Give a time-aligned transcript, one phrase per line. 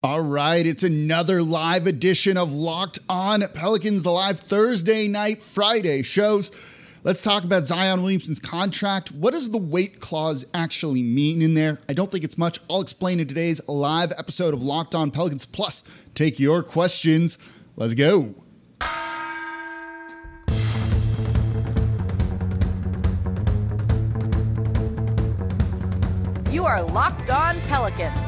[0.00, 6.02] All right, it's another live edition of Locked On Pelicans, the live Thursday night, Friday
[6.02, 6.52] shows.
[7.02, 9.10] Let's talk about Zion Williamson's contract.
[9.10, 11.80] What does the weight clause actually mean in there?
[11.88, 12.60] I don't think it's much.
[12.70, 15.44] I'll explain in today's live episode of Locked On Pelicans.
[15.44, 15.82] Plus,
[16.14, 17.36] take your questions.
[17.74, 18.36] Let's go.
[26.52, 28.27] You are Locked On Pelicans,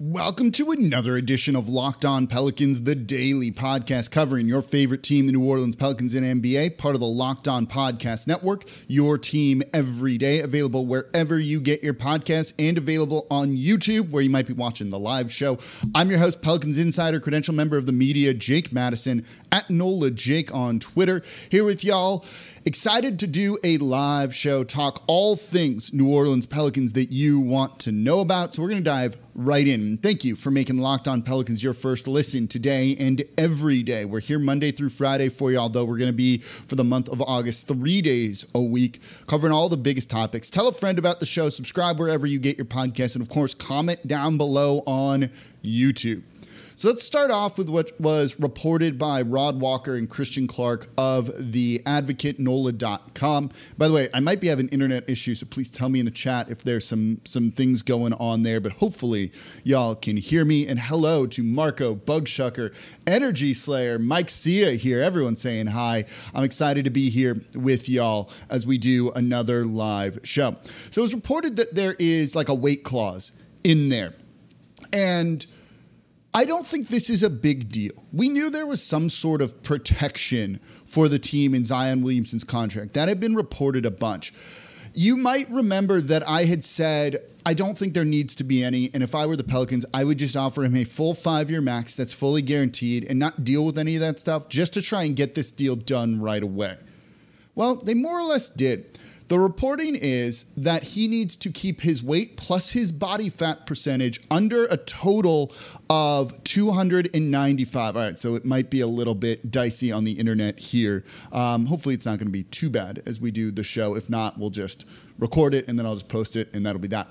[0.00, 5.26] Welcome to another edition of Locked On Pelicans, the daily podcast covering your favorite team,
[5.26, 9.62] the New Orleans Pelicans in NBA, part of the Locked On Podcast Network, your team
[9.72, 14.48] every day, available wherever you get your podcasts and available on YouTube, where you might
[14.48, 15.58] be watching the live show.
[15.94, 20.52] I'm your host, Pelicans Insider, credential member of the media, Jake Madison, at NOLA Jake
[20.52, 22.24] on Twitter, here with y'all.
[22.66, 27.78] Excited to do a live show, talk all things New Orleans Pelicans that you want
[27.80, 28.54] to know about.
[28.54, 29.98] So we're going to dive right in.
[29.98, 34.06] Thank you for making Locked On Pelicans your first listen today and every day.
[34.06, 37.10] We're here Monday through Friday for you, although we're going to be for the month
[37.10, 40.48] of August, three days a week, covering all the biggest topics.
[40.48, 43.52] Tell a friend about the show, subscribe wherever you get your podcast, and of course,
[43.52, 45.28] comment down below on
[45.62, 46.22] YouTube.
[46.76, 51.30] So let's start off with what was reported by Rod Walker and Christian Clark of
[51.52, 53.50] the advocate NOLA.com.
[53.78, 56.10] By the way, I might be having internet issues, so please tell me in the
[56.10, 59.30] chat if there's some some things going on there, but hopefully
[59.62, 60.66] y'all can hear me.
[60.66, 62.74] And hello to Marco, Bugshucker,
[63.06, 65.00] Energy Slayer, Mike Sia here.
[65.00, 66.06] Everyone saying hi.
[66.34, 70.56] I'm excited to be here with y'all as we do another live show.
[70.90, 73.30] So it was reported that there is like a weight clause
[73.62, 74.12] in there.
[74.92, 75.46] And
[76.36, 77.92] I don't think this is a big deal.
[78.12, 82.94] We knew there was some sort of protection for the team in Zion Williamson's contract.
[82.94, 84.34] That had been reported a bunch.
[84.92, 88.90] You might remember that I had said, I don't think there needs to be any.
[88.92, 91.60] And if I were the Pelicans, I would just offer him a full five year
[91.60, 95.04] max that's fully guaranteed and not deal with any of that stuff just to try
[95.04, 96.76] and get this deal done right away.
[97.54, 98.98] Well, they more or less did.
[99.28, 104.20] The reporting is that he needs to keep his weight plus his body fat percentage
[104.30, 105.50] under a total
[105.88, 107.96] of 295.
[107.96, 111.04] All right, so it might be a little bit dicey on the internet here.
[111.32, 113.94] Um, hopefully, it's not going to be too bad as we do the show.
[113.96, 114.86] If not, we'll just
[115.18, 117.08] record it and then I'll just post it and that'll be that.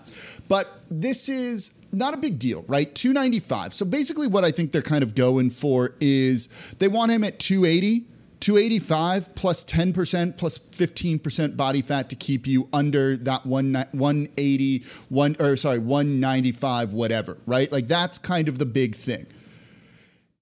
[0.48, 2.94] But this is not a big deal, right?
[2.94, 3.74] 295.
[3.74, 7.40] So basically, what I think they're kind of going for is they want him at
[7.40, 8.06] 280
[8.44, 15.38] 285 plus 10% plus 15% body fat to keep you under that one, 180 one
[15.40, 17.72] or sorry 195 whatever right?
[17.72, 19.28] Like that's kind of the big thing.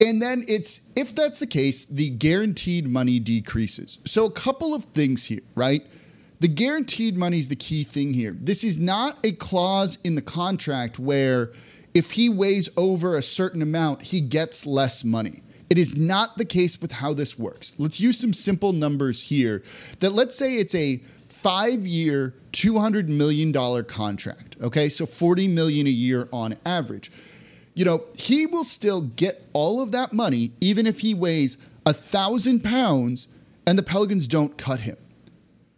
[0.04, 4.00] And then it's if that's the case the guaranteed money decreases.
[4.06, 5.86] So a couple of things here right?
[6.40, 8.36] The guaranteed money is the key thing here.
[8.42, 11.52] This is not a clause in the contract where
[11.94, 16.44] if he weighs over a certain amount he gets less money it is not the
[16.44, 17.76] case with how this works.
[17.78, 19.64] Let's use some simple numbers here.
[20.00, 20.98] That let's say it's a
[21.30, 23.54] five year, $200 million
[23.86, 24.58] contract.
[24.62, 27.10] Okay, so 40 million a year on average.
[27.74, 31.94] You know, he will still get all of that money even if he weighs a
[31.94, 33.30] thousand pounds
[33.66, 34.98] and the Pelicans don't cut him.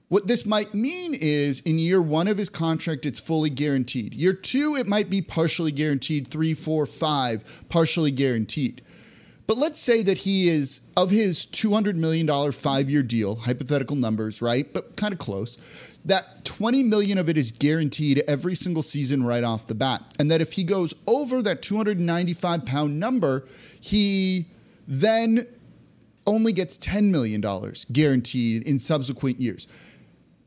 [0.07, 4.15] What this might mean is in year one of his contract, it's fully guaranteed.
[4.15, 6.27] Year two, it might be partially guaranteed.
[6.27, 8.81] Three, four, five, partially guaranteed.
[9.45, 14.41] But let's say that he is of his $200 million five year deal, hypothetical numbers,
[14.41, 14.71] right?
[14.71, 15.57] But kind of close.
[16.05, 20.01] That 20 million of it is guaranteed every single season right off the bat.
[20.19, 23.47] And that if he goes over that 295 pound number,
[23.79, 24.47] he
[24.87, 25.47] then
[26.25, 27.41] only gets $10 million
[27.91, 29.67] guaranteed in subsequent years.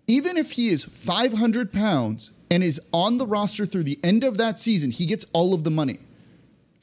[0.07, 4.37] Even if he is 500 pounds and is on the roster through the end of
[4.39, 5.99] that season, he gets all of the money.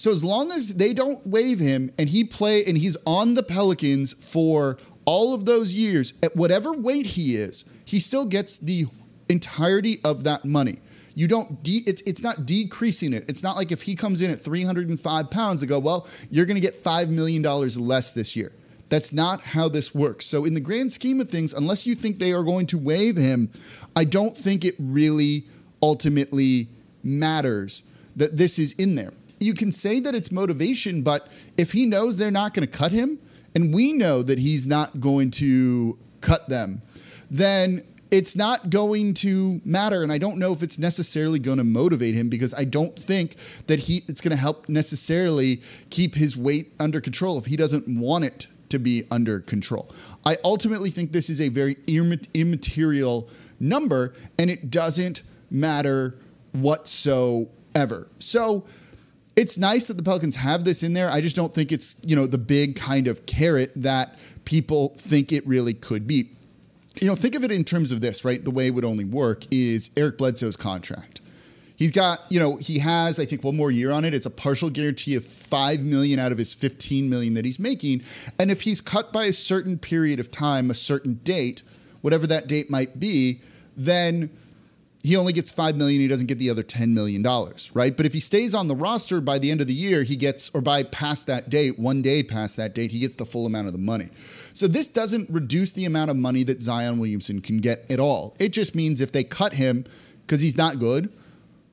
[0.03, 3.41] So as long as they don't waive him and he play and he's on the
[3.41, 8.87] Pelicans for all of those years at whatever weight he is, he still gets the
[9.29, 10.79] entirety of that money.
[11.15, 13.23] You don't de- it's it's not decreasing it.
[13.29, 16.55] It's not like if he comes in at 305 pounds they go, well, you're going
[16.55, 18.51] to get five million dollars less this year.
[18.89, 20.25] That's not how this works.
[20.25, 23.15] So in the grand scheme of things, unless you think they are going to waive
[23.15, 23.51] him,
[23.95, 25.45] I don't think it really
[25.81, 26.67] ultimately
[27.03, 27.83] matters
[28.17, 32.17] that this is in there you can say that it's motivation, but if he knows
[32.17, 33.19] they're not going to cut him,
[33.55, 36.81] and we know that he's not going to cut them,
[37.29, 41.63] then it's not going to matter and i don't know if it's necessarily going to
[41.63, 43.35] motivate him because i don't think
[43.65, 45.59] that he it's going to help necessarily
[45.89, 49.93] keep his weight under control if he doesn't want it to be under control.
[50.25, 53.29] I ultimately think this is a very immaterial
[53.59, 56.17] number and it doesn't matter
[56.53, 58.07] whatsoever.
[58.17, 58.65] So
[59.35, 61.09] it's nice that the Pelicans have this in there.
[61.09, 65.31] I just don't think it's, you know, the big kind of carrot that people think
[65.31, 66.29] it really could be.
[67.01, 68.43] You know, think of it in terms of this, right?
[68.43, 71.21] The way it would only work is Eric Bledsoe's contract.
[71.75, 74.13] He's got, you know, he has, I think, one more year on it.
[74.13, 78.03] It's a partial guarantee of five million out of his 15 million that he's making.
[78.37, 81.63] And if he's cut by a certain period of time, a certain date,
[82.01, 83.41] whatever that date might be,
[83.75, 84.29] then
[85.03, 87.95] he only gets 5 million he doesn't get the other 10 million dollars right?
[87.95, 90.49] But if he stays on the roster by the end of the year he gets
[90.55, 93.67] or by past that date one day past that date he gets the full amount
[93.67, 94.07] of the money.
[94.53, 98.35] So this doesn't reduce the amount of money that Zion Williamson can get at all.
[98.39, 99.85] It just means if they cut him
[100.21, 101.11] because he's not good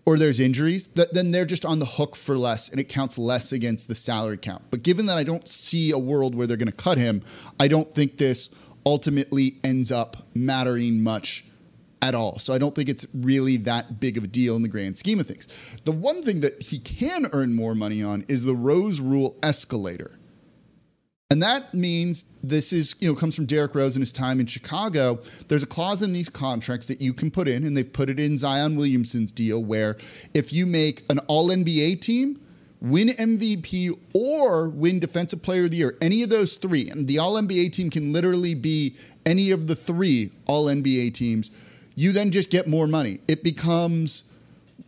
[0.06, 3.16] or there's injuries that then they're just on the hook for less and it counts
[3.16, 4.62] less against the salary count.
[4.70, 7.22] But given that I don't see a world where they're going to cut him
[7.60, 8.50] I don't think this
[8.84, 11.44] ultimately ends up mattering much
[12.02, 12.38] at all.
[12.38, 15.20] So I don't think it's really that big of a deal in the grand scheme
[15.20, 15.48] of things.
[15.84, 20.18] The one thing that he can earn more money on is the Rose Rule escalator.
[21.32, 24.46] And that means this is, you know, comes from Derrick Rose and his time in
[24.46, 25.20] Chicago.
[25.46, 28.18] There's a clause in these contracts that you can put in, and they've put it
[28.18, 29.96] in Zion Williamson's deal where
[30.34, 32.40] if you make an all NBA team,
[32.80, 37.18] win MVP, or win Defensive Player of the Year, any of those three, and the
[37.18, 41.52] all NBA team can literally be any of the three all NBA teams
[41.94, 43.18] you then just get more money.
[43.28, 44.24] It becomes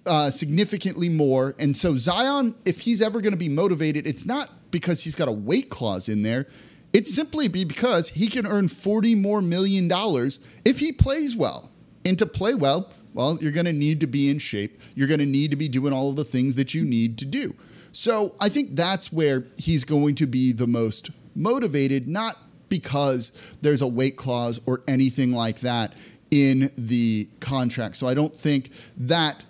[0.07, 1.55] uh, significantly more.
[1.59, 5.29] And so Zion, if he's ever going to be motivated, it's not because he's got
[5.29, 6.47] a weight clause in there.
[6.93, 11.71] It's simply be because he can earn 40 more million dollars if he plays well.
[12.05, 14.81] And to play well, well, you're going to need to be in shape.
[14.95, 17.27] You're going to need to be doing all of the things that you need to
[17.27, 17.55] do.
[17.93, 22.37] So I think that's where he's going to be the most motivated, not
[22.69, 25.93] because there's a weight clause or anything like that
[26.33, 27.95] in the contract.
[27.95, 29.45] So I don't think that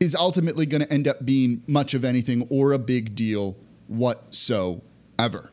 [0.00, 3.56] is ultimately going to end up being much of anything or a big deal
[3.88, 5.52] whatsoever.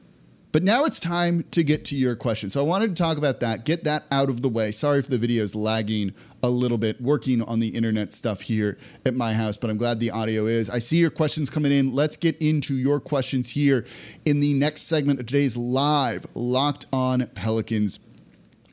[0.52, 2.50] But now it's time to get to your question.
[2.50, 4.72] So I wanted to talk about that, get that out of the way.
[4.72, 8.78] Sorry if the video is lagging a little bit, working on the internet stuff here
[9.06, 10.70] at my house, but I'm glad the audio is.
[10.70, 11.94] I see your questions coming in.
[11.94, 13.86] Let's get into your questions here
[14.24, 18.00] in the next segment of today's live Locked On Pelicans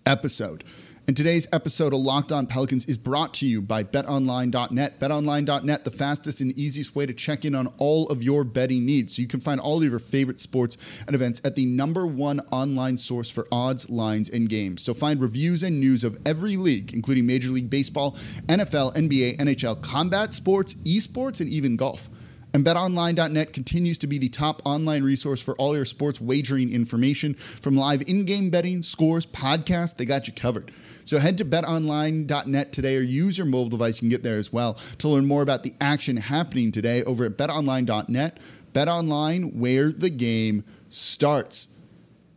[0.06, 0.62] episode.
[1.08, 5.00] And today's episode of Locked On Pelicans is brought to you by betonline.net.
[5.00, 9.16] Betonline.net, the fastest and easiest way to check in on all of your betting needs.
[9.16, 10.78] So you can find all of your favorite sports
[11.08, 14.82] and events at the number one online source for odds, lines, and games.
[14.82, 18.12] So find reviews and news of every league, including Major League Baseball,
[18.46, 22.08] NFL, NBA, NHL, combat sports, esports, and even golf.
[22.54, 27.34] And betonline.net continues to be the top online resource for all your sports wagering information
[27.34, 30.70] from live in game betting, scores, podcasts, they got you covered.
[31.04, 33.96] So head to betonline.net today or use your mobile device.
[33.96, 37.24] You can get there as well to learn more about the action happening today over
[37.24, 38.38] at betonline.net.
[38.72, 41.68] BetOnline, where the game starts.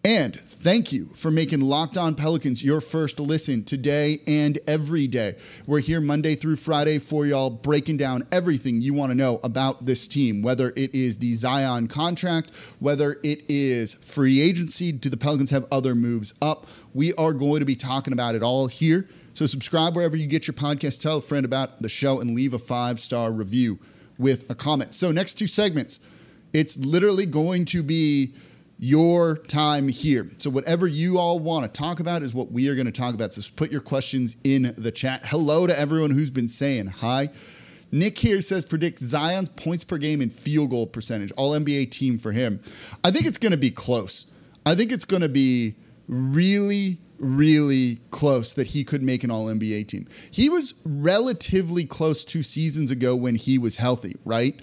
[0.05, 5.35] And thank you for making Locked On Pelicans your first listen today and every day.
[5.65, 9.87] We're here Monday through Friday for y'all, breaking down everything you want to know about
[9.87, 14.91] this team, whether it is the Zion contract, whether it is free agency.
[14.91, 16.67] Do the Pelicans have other moves up?
[16.93, 19.09] We are going to be talking about it all here.
[19.33, 21.01] So subscribe wherever you get your podcast.
[21.01, 23.79] Tell a friend about the show and leave a five star review
[24.19, 24.93] with a comment.
[24.93, 25.99] So, next two segments,
[26.53, 28.35] it's literally going to be
[28.85, 30.29] your time here.
[30.37, 33.15] So, whatever you all want to talk about is what we are going to talk
[33.15, 33.33] about.
[33.33, 35.25] So, put your questions in the chat.
[35.25, 37.29] Hello to everyone who's been saying hi.
[37.91, 42.19] Nick here says predict Zion's points per game and field goal percentage, all NBA team
[42.19, 42.61] for him.
[43.03, 44.27] I think it's going to be close.
[44.65, 45.75] I think it's going to be
[46.07, 50.07] really, really close that he could make an all NBA team.
[50.29, 54.59] He was relatively close two seasons ago when he was healthy, right?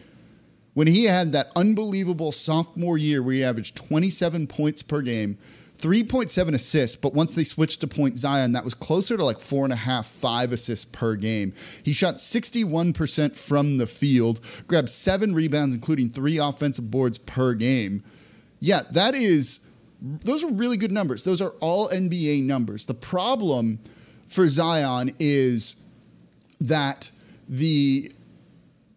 [0.74, 5.38] When he had that unbelievable sophomore year where he averaged 27 points per game,
[5.78, 9.64] 3.7 assists, but once they switched to point Zion, that was closer to like four
[9.64, 11.52] and a half, five assists per game.
[11.82, 18.04] He shot 61% from the field, grabbed seven rebounds, including three offensive boards per game.
[18.60, 19.58] Yeah, that is,
[20.00, 21.24] those are really good numbers.
[21.24, 22.86] Those are all NBA numbers.
[22.86, 23.80] The problem
[24.28, 25.74] for Zion is
[26.60, 27.10] that
[27.48, 28.12] the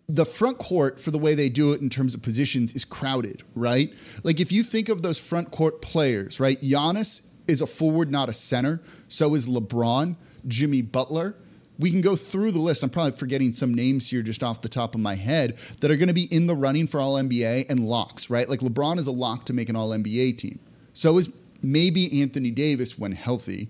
[0.07, 3.43] the front court for the way they do it in terms of positions is crowded,
[3.55, 3.91] right?
[4.23, 6.61] Like if you think of those front court players, right?
[6.61, 8.81] Giannis is a forward, not a center.
[9.07, 10.15] So is LeBron,
[10.47, 11.35] Jimmy Butler.
[11.77, 12.83] We can go through the list.
[12.83, 15.97] I'm probably forgetting some names here just off the top of my head that are
[15.97, 18.47] going to be in the running for All NBA and locks, right?
[18.47, 20.59] Like LeBron is a lock to make an All NBA team.
[20.93, 23.69] So is maybe Anthony Davis when healthy.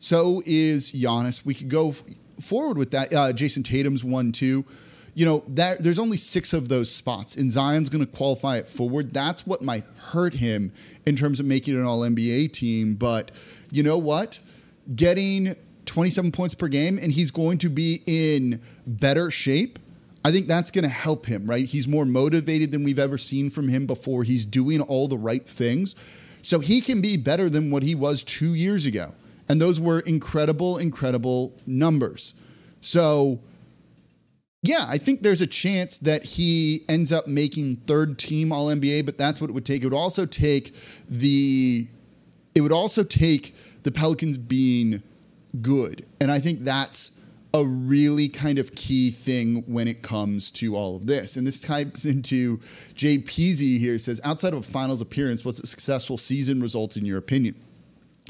[0.00, 1.44] So is Giannis.
[1.44, 1.94] We could go
[2.40, 3.12] forward with that.
[3.12, 4.64] Uh, Jayson Tatum's one too.
[5.18, 8.68] You know that there's only six of those spots, and Zion's going to qualify it
[8.68, 9.12] forward.
[9.12, 10.72] That's what might hurt him
[11.06, 12.94] in terms of making an All NBA team.
[12.94, 13.32] But
[13.72, 14.38] you know what?
[14.94, 15.56] Getting
[15.86, 19.80] 27 points per game, and he's going to be in better shape.
[20.24, 21.64] I think that's going to help him, right?
[21.64, 24.22] He's more motivated than we've ever seen from him before.
[24.22, 25.96] He's doing all the right things.
[26.42, 29.14] So he can be better than what he was two years ago.
[29.48, 32.34] And those were incredible, incredible numbers.
[32.80, 33.40] So,
[34.62, 39.06] yeah, I think there's a chance that he ends up making third team All NBA,
[39.06, 39.82] but that's what it would take.
[39.82, 40.74] It would also take
[41.08, 41.86] the,
[42.54, 45.02] it would also take the Pelicans being
[45.62, 46.06] good.
[46.20, 47.20] And I think that's
[47.54, 51.36] a really kind of key thing when it comes to all of this.
[51.36, 52.60] And this types into
[52.94, 57.04] Jay Peasy here says, outside of a finals appearance, what's a successful season result in
[57.04, 57.54] your opinion?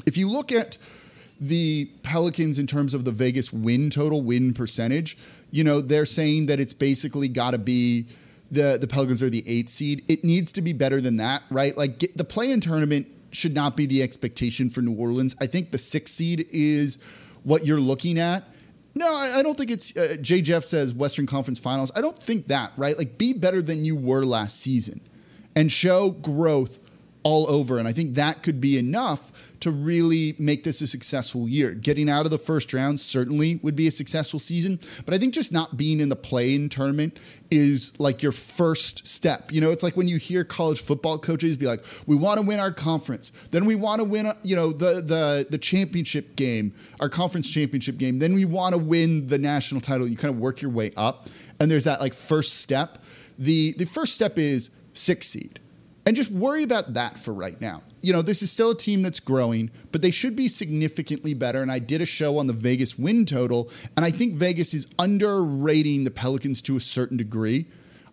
[0.05, 0.77] If you look at
[1.39, 5.17] the Pelicans in terms of the Vegas win total, win percentage,
[5.51, 8.05] you know, they're saying that it's basically got to be
[8.51, 10.03] the the Pelicans are the eighth seed.
[10.09, 11.75] It needs to be better than that, right?
[11.77, 15.35] Like get, the play-in tournament should not be the expectation for New Orleans.
[15.39, 16.97] I think the sixth seed is
[17.43, 18.43] what you're looking at.
[18.95, 19.95] No, I don't think it's.
[19.95, 21.91] Uh, Jay Jeff says Western Conference Finals.
[21.95, 22.97] I don't think that, right?
[22.97, 24.99] Like, be better than you were last season
[25.55, 26.79] and show growth
[27.23, 27.77] all over.
[27.77, 31.71] And I think that could be enough to really make this a successful year.
[31.71, 35.33] Getting out of the first round certainly would be a successful season, but I think
[35.33, 37.19] just not being in the play-in tournament
[37.51, 39.51] is like your first step.
[39.51, 42.45] You know, it's like when you hear college football coaches be like, "We want to
[42.45, 46.73] win our conference, then we want to win, you know, the the the championship game,
[46.99, 50.39] our conference championship game, then we want to win the national title." You kind of
[50.39, 51.27] work your way up,
[51.59, 53.03] and there's that like first step.
[53.37, 55.59] The the first step is six seed
[56.09, 57.83] and just worry about that for right now.
[58.01, 61.61] You know, this is still a team that's growing, but they should be significantly better.
[61.61, 64.87] And I did a show on the Vegas win total, and I think Vegas is
[64.97, 67.67] underrating the Pelicans to a certain degree.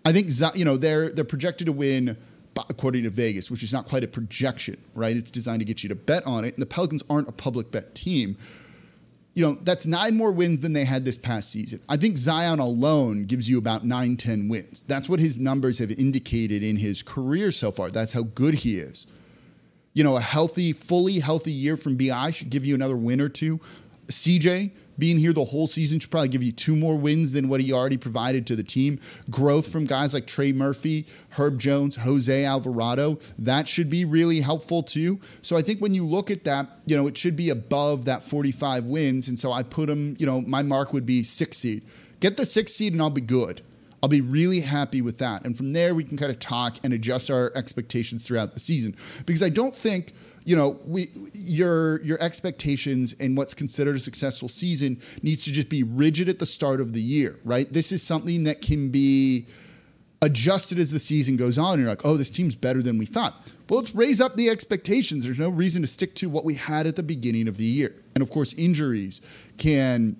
[0.04, 2.18] I think you know they're they're projected to win
[2.68, 5.16] according to Vegas, which is not quite a projection, right?
[5.16, 7.70] It's designed to get you to bet on it, and the Pelicans aren't a public
[7.70, 8.36] bet team
[9.37, 11.78] you know, that's nine more wins than they had this past season.
[11.90, 14.83] I think Zion alone gives you about nine, 10 wins.
[14.85, 17.90] That's what his numbers have indicated in his career so far.
[17.90, 19.07] That's how good he is.
[19.93, 23.28] You know, a healthy, fully healthy year from BI should give you another win or
[23.28, 23.61] two.
[24.07, 27.60] CJ, being here the whole season should probably give you two more wins than what
[27.60, 29.00] he already provided to the team.
[29.30, 34.82] Growth from guys like Trey Murphy, Herb Jones, Jose Alvarado, that should be really helpful
[34.82, 35.20] too.
[35.42, 38.22] So I think when you look at that, you know, it should be above that
[38.22, 39.28] 45 wins.
[39.28, 41.82] And so I put him, you know, my mark would be six seed.
[42.20, 43.62] Get the six seed and I'll be good.
[44.02, 45.44] I'll be really happy with that.
[45.44, 48.94] And from there, we can kind of talk and adjust our expectations throughout the season.
[49.24, 50.12] Because I don't think
[50.46, 55.68] you know, we your your expectations and what's considered a successful season needs to just
[55.68, 57.70] be rigid at the start of the year, right?
[57.70, 59.46] This is something that can be
[60.22, 61.80] adjusted as the season goes on.
[61.80, 63.52] You're like, oh, this team's better than we thought.
[63.68, 65.24] Well, let's raise up the expectations.
[65.24, 67.92] There's no reason to stick to what we had at the beginning of the year.
[68.14, 69.20] And of course, injuries
[69.58, 70.16] can,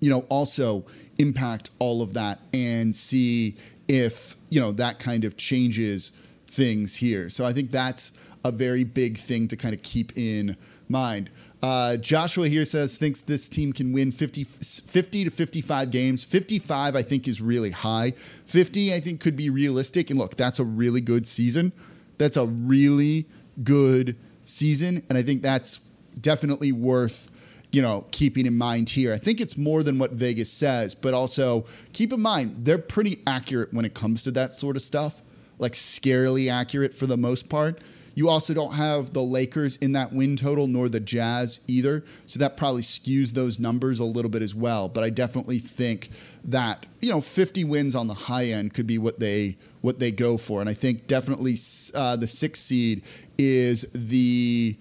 [0.00, 0.84] you know, also
[1.20, 6.10] impact all of that and see if, you know, that kind of changes
[6.48, 7.28] things here.
[7.28, 10.56] So I think that's a very big thing to kind of keep in
[10.88, 11.30] mind.
[11.62, 16.24] Uh, Joshua here says thinks this team can win 50, 50 to 55 games.
[16.24, 18.10] 55, I think, is really high.
[18.46, 20.10] 50, I think, could be realistic.
[20.10, 21.72] And look, that's a really good season.
[22.18, 23.26] That's a really
[23.62, 25.04] good season.
[25.08, 25.78] And I think that's
[26.20, 27.28] definitely worth
[27.72, 29.14] you know, keeping in mind here.
[29.14, 33.22] I think it's more than what Vegas says, but also keep in mind they're pretty
[33.26, 35.22] accurate when it comes to that sort of stuff,
[35.58, 37.80] like scarily accurate for the most part.
[38.14, 42.04] You also don't have the Lakers in that win total, nor the Jazz either.
[42.26, 44.88] So that probably skews those numbers a little bit as well.
[44.88, 46.10] But I definitely think
[46.44, 50.10] that you know 50 wins on the high end could be what they what they
[50.10, 50.60] go for.
[50.60, 51.56] And I think definitely
[51.94, 53.02] uh, the sixth seed
[53.38, 54.76] is the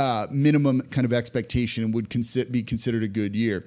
[0.00, 3.64] uh, minimum kind of expectation and would consi- be considered a good year.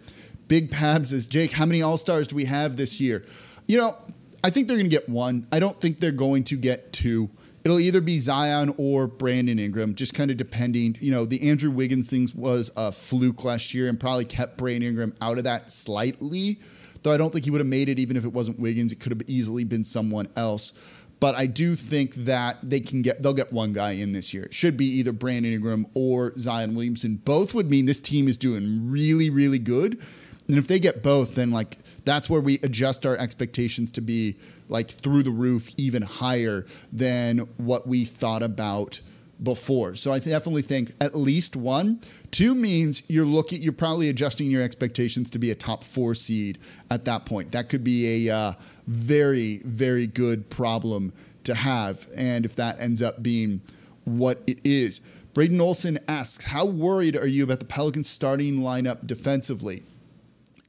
[0.47, 3.25] Big Pabs says, Jake, how many All Stars do we have this year?
[3.67, 3.97] You know,
[4.43, 5.47] I think they're going to get one.
[5.51, 7.29] I don't think they're going to get two
[7.65, 10.95] it'll either be Zion or Brandon Ingram, just kind of depending.
[10.99, 14.89] You know, the Andrew Wiggins things was a fluke last year and probably kept Brandon
[14.89, 16.59] Ingram out of that slightly.
[17.01, 18.91] Though I don't think he would have made it even if it wasn't Wiggins.
[18.91, 20.73] It could have easily been someone else.
[21.19, 24.43] But I do think that they can get they'll get one guy in this year.
[24.43, 27.15] It should be either Brandon Ingram or Zion Williamson.
[27.15, 29.99] Both would mean this team is doing really, really good.
[30.47, 34.35] And if they get both, then like that's where we adjust our expectations to be
[34.67, 39.01] like through the roof, even higher than what we thought about
[39.41, 39.95] before.
[39.95, 41.99] So I definitely think at least one.
[42.31, 46.57] Two means you're looking, you're probably adjusting your expectations to be a top four seed
[46.89, 47.51] at that point.
[47.51, 48.53] That could be a uh,
[48.87, 52.07] very, very good problem to have.
[52.15, 53.61] And if that ends up being
[54.05, 55.01] what it is.
[55.33, 59.83] Braden Olson asks, How worried are you about the Pelicans starting lineup defensively?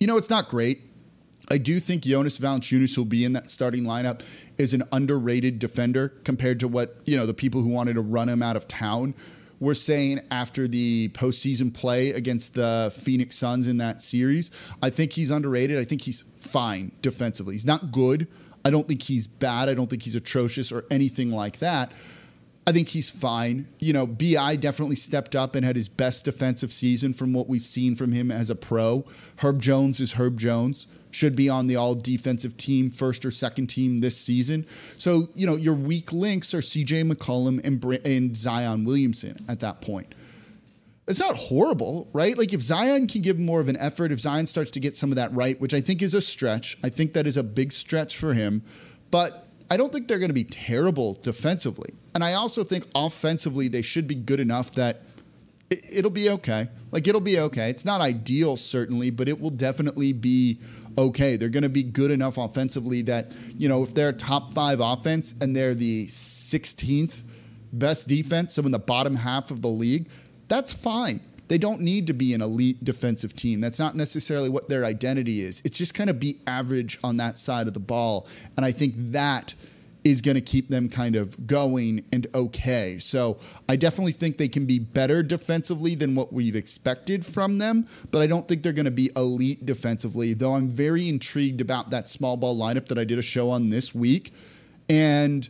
[0.01, 0.81] You know, it's not great.
[1.49, 4.23] I do think Jonas Valanciunas will be in that starting lineup
[4.59, 8.29] is an underrated defender compared to what, you know, the people who wanted to run
[8.29, 9.15] him out of town
[9.61, 14.51] were saying after the postseason play against the Phoenix Suns in that series.
[14.83, 15.79] I think he's underrated.
[15.79, 17.55] I think he's fine defensively.
[17.55, 18.29] He's not good.
[18.65, 19.69] I don't think he's bad.
[19.69, 21.93] I don't think he's atrocious or anything like that.
[22.67, 23.69] I think he's fine.
[23.79, 27.65] You know, BI definitely stepped up and had his best defensive season from what we've
[27.65, 29.05] seen from him as a pro.
[29.37, 30.89] Herb Jones is Herb Jones.
[31.13, 34.67] Should be on the all defensive team, first or second team this season.
[34.99, 39.81] So, you know, your weak links are CJ McCollum and, and Zion Williamson at that
[39.81, 40.15] point.
[41.07, 42.37] It's not horrible, right?
[42.37, 45.13] Like if Zion can give more of an effort, if Zion starts to get some
[45.13, 47.73] of that right, which I think is a stretch, I think that is a big
[47.73, 48.65] stretch for him.
[49.13, 51.95] But I don't think they're going to be terrible defensively.
[52.17, 55.03] And I also think offensively, they should be good enough that
[55.69, 56.67] it, will be okay.
[56.91, 57.69] Like it'll be okay.
[57.69, 60.59] It's not ideal, certainly, but it will definitely be
[60.97, 61.37] okay.
[61.37, 65.35] They're going to be good enough offensively that, you know, if they're top five offense
[65.43, 67.23] and they're the 16th
[67.75, 70.09] best defense, so in the bottom half of the league,
[70.49, 71.21] that's fine.
[71.49, 73.61] They don't need to be an elite defensive team.
[73.61, 75.61] That's not necessarily what their identity is.
[75.67, 78.27] It's just kind of be average on that side of the ball.
[78.57, 79.55] And I think that
[80.07, 82.97] is going to keep them kind of going and okay.
[83.01, 87.89] So I definitely think they can be better defensively than what we've expected from them,
[88.13, 91.91] but I don't think they're going to be elite defensively, though I'm very intrigued about
[91.91, 94.33] that small ball lineup that I did a show on this week.
[94.89, 95.49] And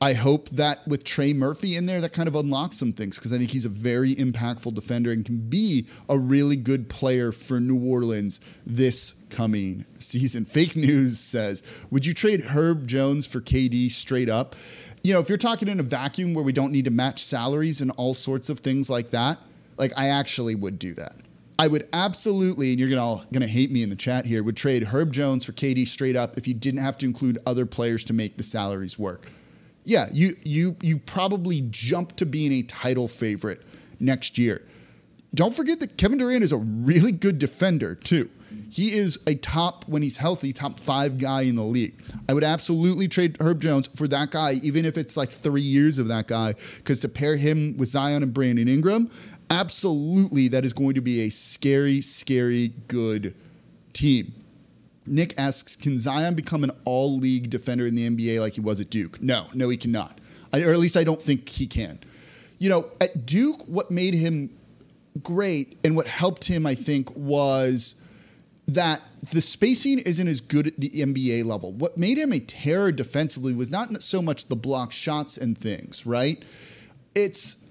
[0.00, 3.32] I hope that with Trey Murphy in there, that kind of unlocks some things because
[3.32, 7.58] I think he's a very impactful defender and can be a really good player for
[7.58, 10.44] New Orleans this coming season.
[10.44, 14.54] Fake news says, Would you trade Herb Jones for KD straight up?
[15.02, 17.80] You know, if you're talking in a vacuum where we don't need to match salaries
[17.80, 19.38] and all sorts of things like that,
[19.78, 21.16] like I actually would do that.
[21.58, 24.84] I would absolutely, and you're gonna gonna hate me in the chat here, would trade
[24.84, 28.12] Herb Jones for KD straight up if you didn't have to include other players to
[28.12, 29.32] make the salaries work
[29.88, 33.62] yeah, you you you probably jump to being a title favorite
[33.98, 34.60] next year.
[35.34, 38.28] Don't forget that Kevin Durant is a really good defender too.
[38.70, 41.94] He is a top when he's healthy, top five guy in the league.
[42.28, 45.98] I would absolutely trade Herb Jones for that guy, even if it's like three years
[45.98, 49.10] of that guy, because to pair him with Zion and Brandon Ingram,
[49.48, 53.34] absolutely that is going to be a scary, scary good
[53.94, 54.34] team.
[55.08, 58.80] Nick asks, can Zion become an all league defender in the NBA like he was
[58.80, 59.22] at Duke?
[59.22, 60.20] No, no, he cannot.
[60.52, 61.98] I, or at least I don't think he can.
[62.58, 64.50] You know, at Duke, what made him
[65.22, 68.02] great and what helped him, I think, was
[68.66, 71.72] that the spacing isn't as good at the NBA level.
[71.72, 76.06] What made him a terror defensively was not so much the block shots and things,
[76.06, 76.42] right?
[77.14, 77.66] It's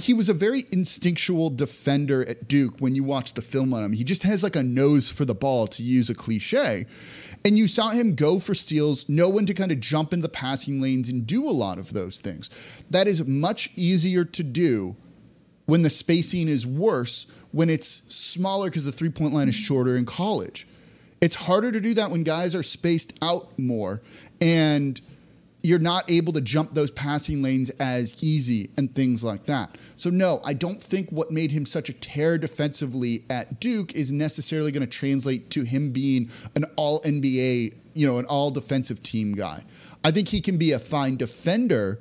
[0.00, 3.92] he was a very instinctual defender at Duke when you watch the film on him.
[3.92, 6.86] He just has like a nose for the ball, to use a cliche.
[7.44, 10.28] And you saw him go for steals, know when to kind of jump in the
[10.28, 12.50] passing lanes and do a lot of those things.
[12.90, 14.96] That is much easier to do
[15.66, 19.96] when the spacing is worse, when it's smaller because the three point line is shorter
[19.96, 20.66] in college.
[21.20, 24.02] It's harder to do that when guys are spaced out more.
[24.40, 25.00] And
[25.62, 29.76] you're not able to jump those passing lanes as easy and things like that.
[29.96, 34.10] So, no, I don't think what made him such a terror defensively at Duke is
[34.10, 39.02] necessarily going to translate to him being an all NBA, you know, an all defensive
[39.02, 39.64] team guy.
[40.02, 42.00] I think he can be a fine defender.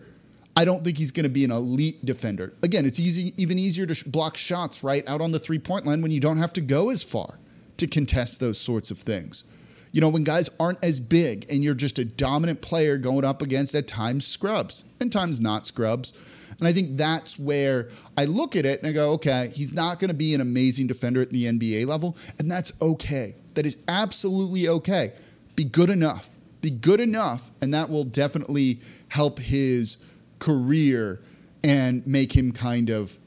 [0.56, 2.54] I don't think he's going to be an elite defender.
[2.64, 6.02] Again, it's easy, even easier to block shots right out on the three point line
[6.02, 7.40] when you don't have to go as far
[7.78, 9.44] to contest those sorts of things
[9.92, 13.42] you know, when guys aren't as big and you're just a dominant player going up
[13.42, 16.14] against at times scrubs and times not scrubs.
[16.60, 20.00] And I think that's where I look at it and I go, okay, he's not
[20.00, 22.18] going to be an amazing defender at the NBA level.
[22.38, 23.36] And that's okay.
[23.54, 25.14] That is absolutely okay.
[25.56, 26.30] Be good enough.
[26.62, 27.50] Be good enough.
[27.62, 29.98] And that will definitely help his
[30.40, 31.22] career
[31.64, 33.18] and make him kind of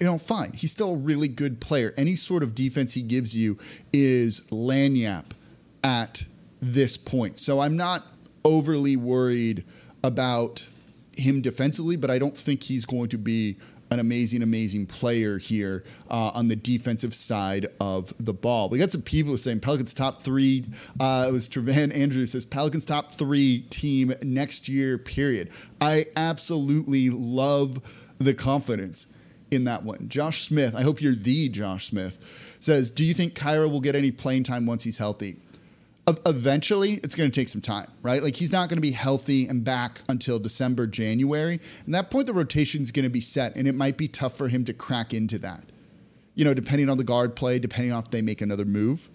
[0.00, 0.52] you know, fine.
[0.52, 1.94] He's still a really good player.
[1.96, 3.56] Any sort of defense he gives you
[3.94, 5.32] is lagniappe
[5.86, 6.24] at
[6.60, 7.38] this point.
[7.38, 8.04] So I'm not
[8.44, 9.64] overly worried
[10.02, 10.66] about
[11.16, 13.56] him defensively, but I don't think he's going to be
[13.92, 18.68] an amazing, amazing player here uh, on the defensive side of the ball.
[18.68, 20.64] We got some people saying Pelicans top three.
[20.98, 25.50] Uh, it was Trevan Andrews says Pelicans top three team next year, period.
[25.80, 27.80] I absolutely love
[28.18, 29.14] the confidence
[29.52, 30.08] in that one.
[30.08, 33.94] Josh Smith, I hope you're the Josh Smith, says, Do you think Kira will get
[33.94, 35.36] any playing time once he's healthy?
[36.24, 38.22] Eventually it's going to take some time, right?
[38.22, 41.60] Like he's not going to be healthy and back until December, January.
[41.84, 44.36] And that point, the rotation is going to be set, and it might be tough
[44.36, 45.64] for him to crack into that.
[46.34, 49.08] You know, depending on the guard play, depending on if they make another move.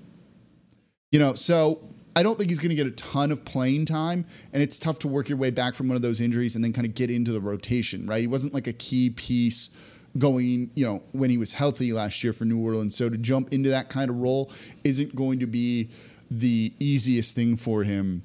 [1.12, 1.82] You know, so
[2.16, 5.00] I don't think he's going to get a ton of playing time, and it's tough
[5.00, 7.10] to work your way back from one of those injuries and then kind of get
[7.10, 8.20] into the rotation, right?
[8.20, 9.70] He wasn't like a key piece
[10.18, 12.96] going, you know, when he was healthy last year for New Orleans.
[12.96, 14.52] So to jump into that kind of role
[14.84, 15.90] isn't going to be
[16.32, 18.24] the easiest thing for him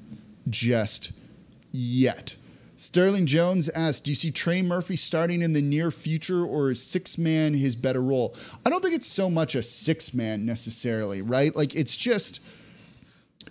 [0.49, 1.11] just
[1.73, 2.37] yet.
[2.77, 6.83] Sterling Jones asks, Do you see Trey Murphy starting in the near future or is
[6.83, 8.37] six man his better role?
[8.64, 11.55] I don't think it's so much a six man necessarily, right?
[11.57, 12.40] Like it's just,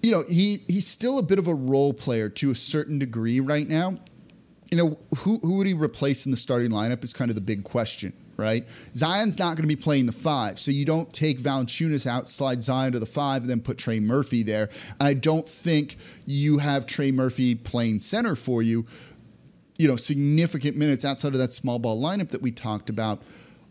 [0.02, 3.42] you know, he he's still a bit of a role player to a certain degree
[3.42, 3.98] right now.
[4.72, 7.42] You know, who who would he replace in the starting lineup is kind of the
[7.42, 8.68] big question right?
[8.96, 12.64] Zion's not going to be playing the five, so you don't take Valanciunas out, slide
[12.64, 14.70] Zion to the five, and then put Trey Murphy there.
[15.00, 18.86] And I don't think you have Trey Murphy playing center for you,
[19.78, 23.22] you know, significant minutes outside of that small ball lineup that we talked about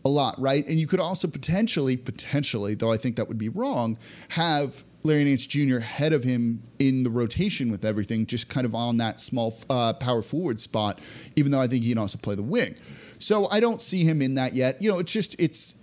[0.03, 0.65] a lot, right?
[0.67, 3.97] And you could also potentially, potentially, though I think that would be wrong,
[4.29, 5.77] have Larry Nance Jr.
[5.77, 9.93] ahead of him in the rotation with everything, just kind of on that small uh,
[9.93, 10.99] power forward spot,
[11.35, 12.75] even though I think he can also play the wing.
[13.19, 14.81] So I don't see him in that yet.
[14.81, 15.75] You know, it's just it's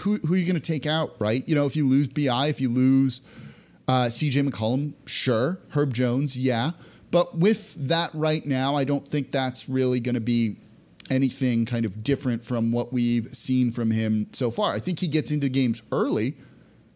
[0.00, 1.46] who who are you going to take out, right?
[1.48, 3.20] You know, if you lose Bi, if you lose
[3.88, 4.42] uh, C.J.
[4.42, 5.58] McCollum, sure.
[5.70, 6.72] Herb Jones, yeah.
[7.10, 10.56] But with that right now, I don't think that's really going to be
[11.08, 14.74] anything kind of different from what we've seen from him so far.
[14.74, 16.34] I think he gets into games early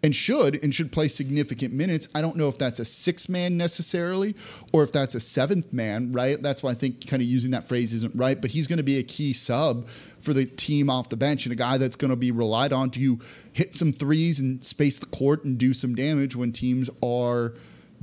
[0.03, 2.09] and should and should play significant minutes.
[2.15, 4.35] I don't know if that's a six man necessarily
[4.73, 6.41] or if that's a seventh man, right?
[6.43, 8.83] That's why I think kind of using that phrase isn't right, but he's going to
[8.83, 9.89] be a key sub
[10.21, 12.91] for the team off the bench and a guy that's going to be relied on
[12.91, 13.19] to
[13.53, 17.55] hit some threes and space the court and do some damage when teams are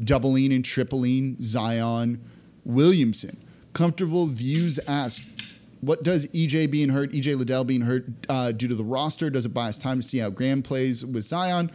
[0.04, 2.22] doubling and tripling Zion
[2.66, 3.38] Williamson.
[3.74, 8.76] Comfortable views asked what does EJ being hurt, EJ Liddell being hurt uh, due to
[8.76, 9.30] the roster?
[9.30, 11.72] Does it buy us time to see how Graham plays with Zion?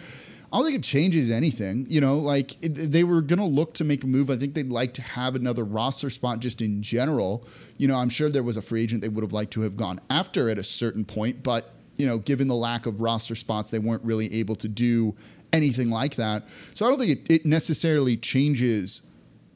[0.53, 1.87] I don't think it changes anything.
[1.89, 4.29] You know, like it, they were going to look to make a move.
[4.29, 7.47] I think they'd like to have another roster spot just in general.
[7.79, 9.77] You know, I'm sure there was a free agent they would have liked to have
[9.77, 13.71] gone after at a certain point, but, you know, given the lack of roster spots,
[13.71, 15.17] they weren't really able to do
[15.55, 16.45] anything like that.
[16.75, 19.03] So I don't think it, it necessarily changes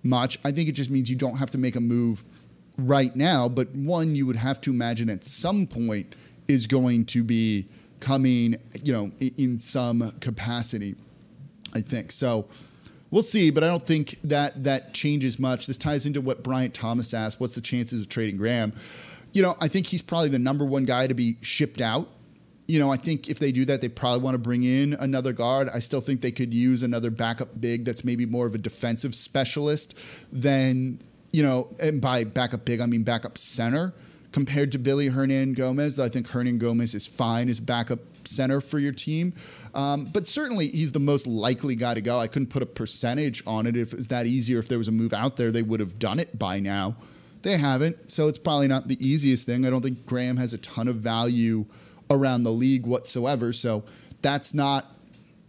[0.03, 0.39] much.
[0.45, 2.25] I think it just means you don't have to make a move
[2.79, 6.15] right now, but one you would have to imagine at some point
[6.49, 7.67] is going to be
[8.01, 10.95] coming, you know, in some capacity.
[11.75, 12.47] I think so.
[13.11, 15.67] We'll see, but I don't think that that changes much.
[15.67, 18.73] This ties into what Bryant Thomas asked: What's the chances of trading Graham?
[19.33, 22.09] You know, I think he's probably the number one guy to be shipped out.
[22.67, 25.33] You know, I think if they do that, they probably want to bring in another
[25.33, 25.69] guard.
[25.73, 29.15] I still think they could use another backup big that's maybe more of a defensive
[29.15, 29.97] specialist
[30.33, 31.01] than
[31.33, 33.93] you know, and by backup big, I mean backup center
[34.33, 36.03] compared to Willy Hernangomez.
[36.03, 39.33] I think Hernangomez is fine as backup center for your team.
[39.75, 42.19] Um, but certainly he's the most likely guy to go.
[42.19, 43.77] I couldn't put a percentage on it.
[43.77, 46.19] If it's that easier, if there was a move out there, they would have done
[46.19, 46.97] it by now.
[47.43, 49.65] They haven't, so it's probably not the easiest thing.
[49.67, 51.67] I don't think Graham has a ton of value
[52.11, 53.53] around the league whatsoever.
[53.53, 53.85] So
[54.23, 54.96] that's not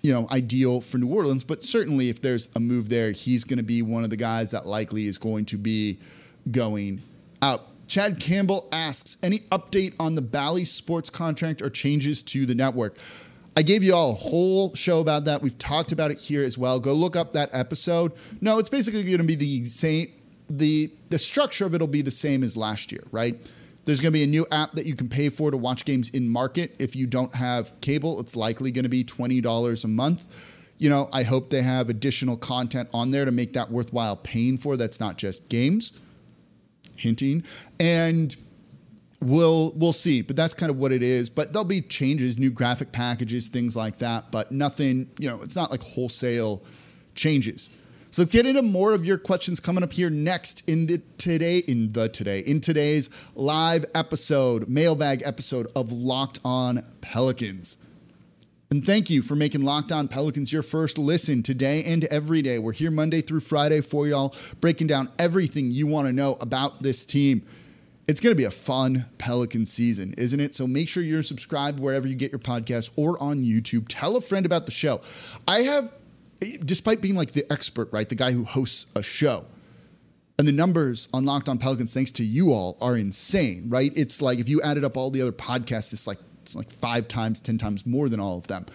[0.08, 3.58] you know, ideal for New Orleans, but certainly if there's a move there, he's going
[3.58, 6.00] to be one of the guys that likely is going to be
[6.50, 7.02] going
[7.42, 7.64] out.
[7.90, 13.00] Chad Campbell asks, any update on the Bally Sports contract or changes to the network?
[13.58, 15.42] I gave you all a whole show about that.
[15.42, 16.80] We've talked about it here as well.
[16.80, 18.14] Go look up that episode.
[18.40, 20.14] No, it's basically going to be the same.
[20.50, 23.36] The the structure of it'll be the same as last year, right?
[23.88, 26.10] There's going to be a new app that you can pay for to watch games
[26.10, 26.76] in market.
[26.78, 30.26] If you don't have cable, it's likely going to be $20 a month.
[30.78, 34.58] You know, I hope they have additional content on there to make that worthwhile paying
[34.58, 34.76] for.
[34.76, 35.98] That's not just games.
[36.98, 37.46] Hinting.
[37.80, 38.36] And
[39.20, 42.52] we'll we'll see but that's kind of what it is but there'll be changes new
[42.52, 46.64] graphic packages things like that but nothing you know it's not like wholesale
[47.16, 47.68] changes
[48.18, 51.60] so let's get into more of your questions coming up here next in the today
[51.60, 57.78] in the today in today's live episode, mailbag episode of Locked On Pelicans.
[58.72, 62.58] And thank you for making Locked On Pelicans your first listen today and every day.
[62.58, 66.82] We're here Monday through Friday for y'all, breaking down everything you want to know about
[66.82, 67.46] this team.
[68.08, 70.56] It's going to be a fun Pelican season, isn't it?
[70.56, 73.86] So make sure you're subscribed wherever you get your podcasts or on YouTube.
[73.88, 75.02] Tell a friend about the show.
[75.48, 75.92] I have
[76.64, 79.46] despite being like the expert, right, the guy who hosts a show,
[80.40, 83.92] And the numbers on Locked On Pelicans, thanks to you all, are insane, right?
[83.96, 87.08] It's like if you added up all the other podcasts, it's like it's like five
[87.08, 88.66] times, ten times more than all of them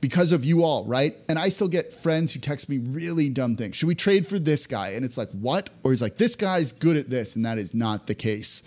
[0.00, 1.16] because of you all, right?
[1.28, 3.76] And I still get friends who text me really dumb things.
[3.76, 4.90] Should we trade for this guy?
[4.90, 5.70] And it's like, what?
[5.82, 8.62] Or he's like, this guy's good at this, and that is not the case.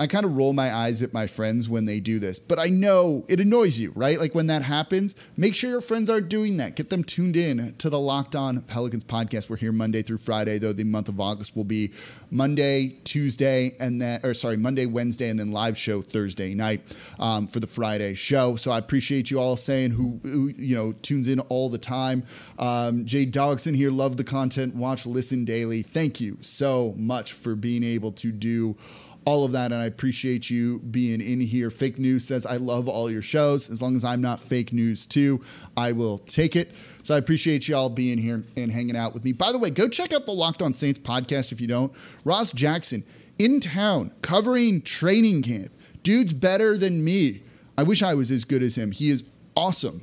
[0.00, 2.68] I kind of roll my eyes at my friends when they do this, but I
[2.68, 4.18] know it annoys you, right?
[4.18, 6.74] Like when that happens, make sure your friends aren't doing that.
[6.74, 9.50] Get them tuned in to the Locked On Pelicans podcast.
[9.50, 11.92] We're here Monday through Friday, though the month of August will be
[12.30, 16.80] Monday, Tuesday, and then, or sorry, Monday, Wednesday, and then live show Thursday night
[17.18, 18.56] um, for the Friday show.
[18.56, 22.24] So I appreciate you all saying who, who you know tunes in all the time.
[22.58, 25.82] Um, Jay Dogson here, love the content, watch, listen daily.
[25.82, 28.76] Thank you so much for being able to do
[29.24, 29.72] all of that.
[29.72, 31.70] And I appreciate you being in here.
[31.70, 33.70] Fake News says, I love all your shows.
[33.70, 35.42] As long as I'm not fake news too,
[35.76, 36.72] I will take it.
[37.02, 39.32] So I appreciate y'all being here and hanging out with me.
[39.32, 41.92] By the way, go check out the Locked On Saints podcast if you don't.
[42.24, 43.04] Ross Jackson
[43.38, 45.72] in town covering training camp.
[46.02, 47.42] Dude's better than me.
[47.76, 48.92] I wish I was as good as him.
[48.92, 49.24] He is
[49.56, 50.02] awesome.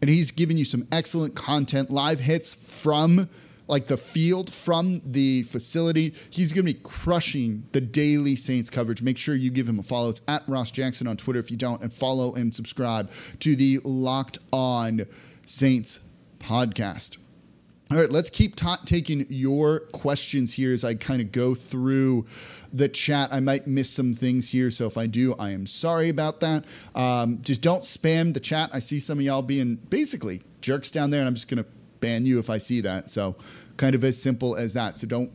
[0.00, 3.28] And he's giving you some excellent content, live hits from
[3.66, 6.14] like the field from the facility.
[6.30, 9.02] He's going to be crushing the daily Saints coverage.
[9.02, 10.10] Make sure you give him a follow.
[10.10, 13.80] It's at Ross Jackson on Twitter if you don't, and follow and subscribe to the
[13.84, 15.02] Locked On
[15.46, 16.00] Saints
[16.38, 17.16] podcast.
[17.90, 22.26] All right, let's keep ta- taking your questions here as I kind of go through
[22.72, 23.32] the chat.
[23.32, 26.64] I might miss some things here, so if I do, I am sorry about that.
[26.94, 28.70] Um, just don't spam the chat.
[28.72, 31.70] I see some of y'all being basically jerks down there, and I'm just going to
[32.04, 33.10] ban you if I see that.
[33.10, 33.36] So,
[33.76, 34.98] kind of as simple as that.
[34.98, 35.30] So, don't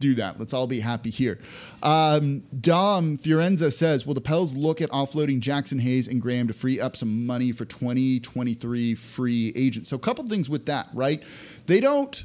[0.00, 0.38] do that.
[0.38, 1.38] Let's all be happy here.
[1.82, 6.52] Um, Dom Fiorenza says, Will the Pels look at offloading Jaxson Hayes and Graham to
[6.52, 9.90] free up some money for 2023 free agents?
[9.90, 11.22] So, a couple things with that, right?
[11.66, 12.24] They don't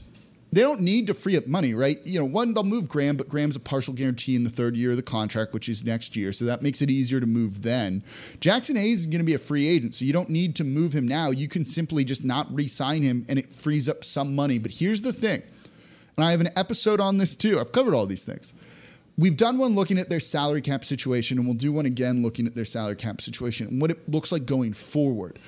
[0.51, 1.99] they don't need to free up money, right?
[2.05, 4.91] You know, one, they'll move Graham, but Graham's a partial guarantee in the third year
[4.91, 6.31] of the contract, which is next year.
[6.31, 8.01] So that makes it easier to move then.
[8.39, 10.93] Jaxson Hayes is going to be a free agent, so you don't need to move
[10.93, 11.31] him now.
[11.31, 14.57] You can simply just not re sign him and it frees up some money.
[14.57, 15.43] But here's the thing,
[16.15, 17.59] and I have an episode on this too.
[17.59, 18.53] I've covered all these things.
[19.17, 22.45] We've done one looking at their salary cap situation, and we'll do one again looking
[22.45, 25.39] at their salary cap situation and what it looks like going forward.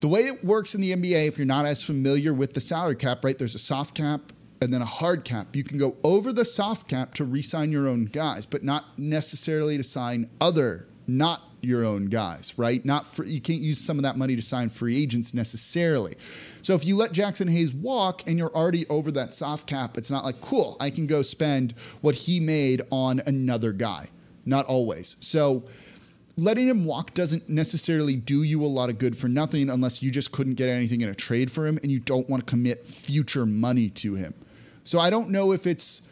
[0.00, 2.96] The way it works in the NBA, if you're not as familiar with the salary
[2.96, 4.32] cap, right, there's a soft cap
[4.62, 5.54] and then a hard cap.
[5.54, 8.98] You can go over the soft cap to re sign your own guys, but not
[8.98, 12.82] necessarily to sign other, not your own guys, right?
[12.82, 16.14] Not for, you can't use some of that money to sign free agents necessarily.
[16.62, 20.10] So if you let Jaxson Hayes walk and you're already over that soft cap, it's
[20.10, 24.08] not like, cool, I can go spend what he made on another guy.
[24.46, 25.16] Not always.
[25.20, 25.64] So
[26.36, 30.10] letting him walk doesn't necessarily do you a lot of good for nothing unless you
[30.10, 32.86] just couldn't get anything in a trade for him and you don't want to commit
[32.86, 34.34] future money to him.
[34.84, 36.02] So I don't know if it's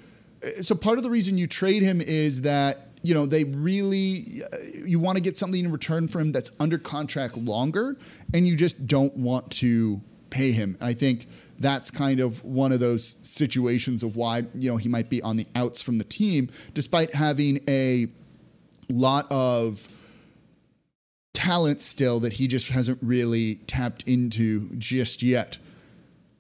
[0.61, 4.57] so part of the reason you trade him is that you know they really uh,
[4.85, 7.97] you want to get something in return for him that's under contract longer
[8.35, 10.01] and you just don't want to
[10.31, 10.77] pay him.
[10.81, 11.27] And I think
[11.59, 15.37] that's kind of one of those situations of why you know he might be on
[15.37, 18.07] the outs from the team despite having a
[18.89, 19.89] lot of
[21.39, 25.57] talent still that he just hasn't really tapped into just yet.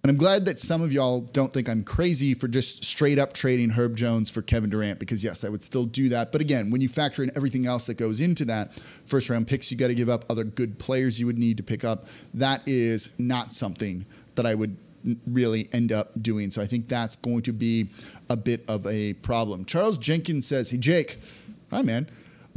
[0.02, 3.32] And I'm glad that some of y'all don't think I'm crazy for just straight up
[3.32, 6.32] trading Herb Jones for Kevin Durant, because yes, I would still do that.
[6.32, 8.74] But again, when you factor in everything else that goes into that,
[9.06, 11.62] first round picks, you got to give up other good players you would need to
[11.62, 12.08] pick up.
[12.34, 14.76] That is not something that I would
[15.28, 16.50] really end up doing.
[16.50, 17.88] So I think that's going to be
[18.28, 19.64] a bit of a problem.
[19.64, 21.18] Charles Jenkins says, Hey, Jake,
[21.70, 22.08] hi, man.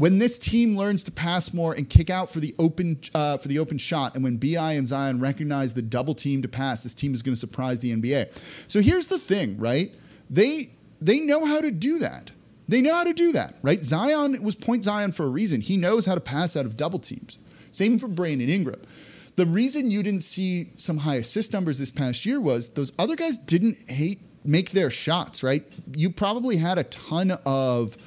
[0.02, 3.48] When this team learns to pass more and kick out for the open uh, for
[3.48, 6.96] the open shot, and when Bi and Zion recognize the double team to pass, this
[6.96, 8.36] team is going to surprise the NBA.
[8.68, 9.94] So here's the thing, right?
[10.28, 12.32] They they know how to do that.
[12.68, 13.84] They know how to do that, right?
[13.84, 15.62] Zion was point Zion for a reason.
[15.62, 17.38] He knows how to pass out of double teams.
[17.70, 18.82] Same for Brandon Ingram.
[19.36, 23.16] The reason you didn't see some high assist numbers this past year was those other
[23.16, 25.64] guys didn't hate make their shots, right?
[25.96, 27.98] You probably had a ton of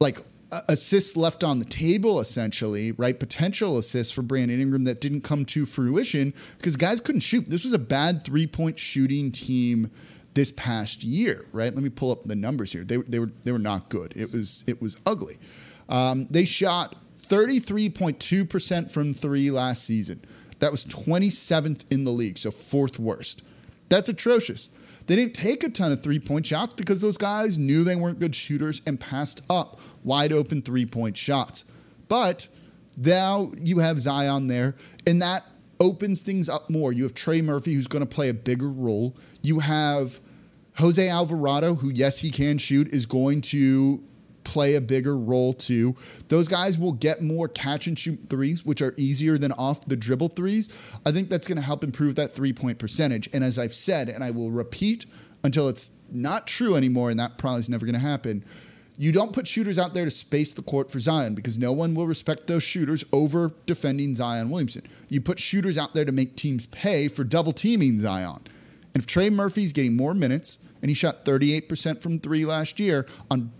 [0.00, 0.20] like
[0.68, 3.18] assists left on the table, essentially, right?
[3.18, 7.48] Potential assists for Brandon Ingram that didn't come to fruition because guys couldn't shoot.
[7.48, 9.90] This was a bad three point shooting team
[10.34, 11.74] this past year, right?
[11.74, 12.84] Let me pull up the numbers here.
[12.84, 14.12] They, they were they were not good.
[14.16, 15.38] It was it was ugly.
[15.88, 16.96] Um, they shot
[17.28, 20.20] 33.2% from three last season.
[20.58, 23.42] That was 27th in the league, so fourth worst.
[23.88, 24.70] That's atrocious.
[25.06, 28.18] They didn't take a ton of three point shots because those guys knew they weren't
[28.18, 31.64] good shooters and passed up wide open three point shots.
[32.08, 32.48] But
[32.96, 34.74] now you have Zion there,
[35.06, 35.44] and that
[35.78, 36.92] opens things up more.
[36.92, 39.16] You have Trey Murphy, who's going to play a bigger role.
[39.42, 40.20] You have
[40.78, 44.02] Jose Alvarado, who, yes, he can shoot, is going to
[44.46, 45.96] play a bigger role too.
[46.28, 49.96] Those guys will get more catch and shoot threes, which are easier than off the
[49.96, 50.68] dribble threes.
[51.04, 53.28] I think that's going to help improve that three point percentage.
[53.32, 55.04] And as I've said, and I will repeat
[55.42, 58.44] until it's not true anymore, and that probably is never going to happen.
[58.96, 61.94] You don't put shooters out there to space the court for Zion because no one
[61.94, 64.82] will respect those shooters over defending Zion Williamson.
[65.08, 68.42] You put shooters out there to make teams pay for double teaming Zion.
[68.94, 73.06] And if Trey Murphy's getting more minutes, and he shot 38% from three last year
[73.30, 73.50] on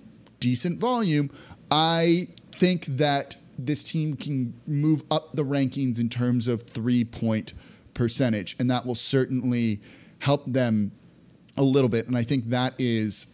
[0.40, 1.30] decent volume,
[1.70, 7.54] I think that this team can move up the rankings in terms of three point
[7.94, 9.80] percentage, and that will certainly
[10.20, 10.92] help them
[11.56, 12.06] a little bit.
[12.06, 13.26] And I think that is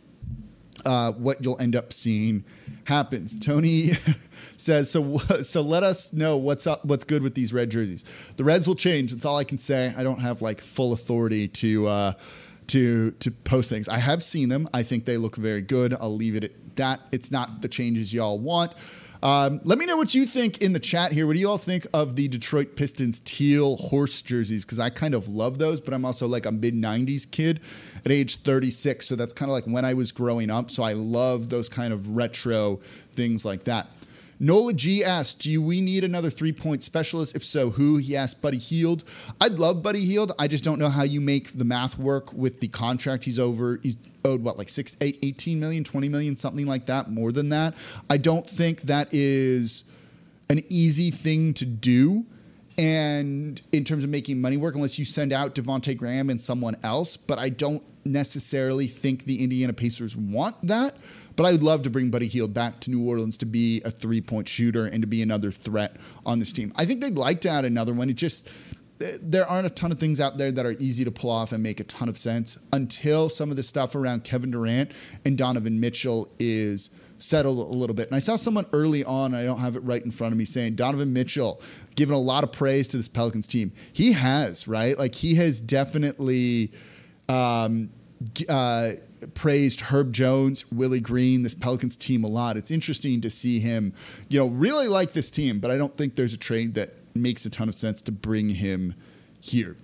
[0.87, 2.45] uh, what you'll end up seeing
[2.85, 3.39] happens.
[3.39, 3.91] Tony
[4.57, 8.05] says, "So, so let us know what's up, what's good with these red jerseys.
[8.37, 9.13] The Reds will change.
[9.13, 9.93] That's all I can say.
[9.97, 12.13] I don't have like full authority to." Uh,
[12.69, 13.89] to to post things.
[13.89, 14.69] I have seen them.
[14.73, 15.95] I think they look very good.
[16.01, 17.01] I'll leave it at that.
[17.13, 18.75] It's not the changes y'all want.
[19.23, 21.29] Um, let me know what you think in the chat here.
[21.29, 24.65] What do you all think of the Detroit Pistons teal horse jerseys?
[24.65, 27.61] Because I kind of love those, but I'm also like a mid 90s kid
[28.05, 29.07] at age 36.
[29.07, 30.73] So that's kind of like when I was growing up.
[30.73, 32.81] So I love those kind of retro
[33.13, 33.87] things like that.
[34.43, 37.37] Nola G asked, Do we need another three point specialist?
[37.37, 37.99] If so, who?
[37.99, 39.05] He asked Buddy Hield.
[39.41, 40.33] I'd love Buddy Hield.
[40.37, 43.79] I just don't know how you make the math work with the contract he's over.
[43.85, 47.51] He's owed what, like six, eight, 18 million, 20 million, something like that, more than
[47.51, 47.75] that.
[48.11, 49.85] I don't think that is
[50.51, 52.27] an easy thing to do.
[52.77, 56.77] And in terms of making money work, unless you send out Devonte Graham and someone
[56.83, 60.97] else, but I don't necessarily think the Indiana Pacers want that.
[61.37, 63.91] But I would love to bring Buddy Hield back to New Orleans to be a
[63.91, 66.73] three point shooter and to be another threat on this team.
[66.77, 68.11] I think they'd like to add another one.
[68.11, 68.51] It just,
[68.99, 71.63] there aren't a ton of things out there that are easy to pull off and
[71.63, 74.93] make a ton of sense until some of the stuff around Kevin Durant
[75.25, 78.09] and Donovan Mitchell is settled a little bit.
[78.09, 80.45] And I saw someone early on, I don't have it right in front of me,
[80.45, 81.61] saying Donovan Mitchell
[81.95, 83.73] giving a lot of praise to this Pelicans team.
[83.93, 84.99] He has, right?
[84.99, 86.73] Like he has definitely
[87.29, 87.91] um,
[88.49, 88.93] uh,
[89.35, 92.57] praised Herb Jones, Willie Green, this Pelicans team a lot.
[92.57, 93.95] It's interesting to see him,
[94.29, 97.45] you know, really like this team, but I don't think there's a trade that makes
[97.45, 98.95] a ton of sense to bring him
[99.41, 99.77] here.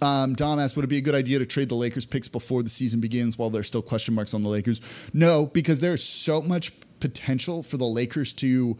[0.00, 2.62] Um, Dom asked, would it be a good idea to trade the Lakers picks before
[2.62, 4.80] the season begins while there's still question marks on the Lakers?
[5.14, 8.78] No, because there's so much potential for the Lakers to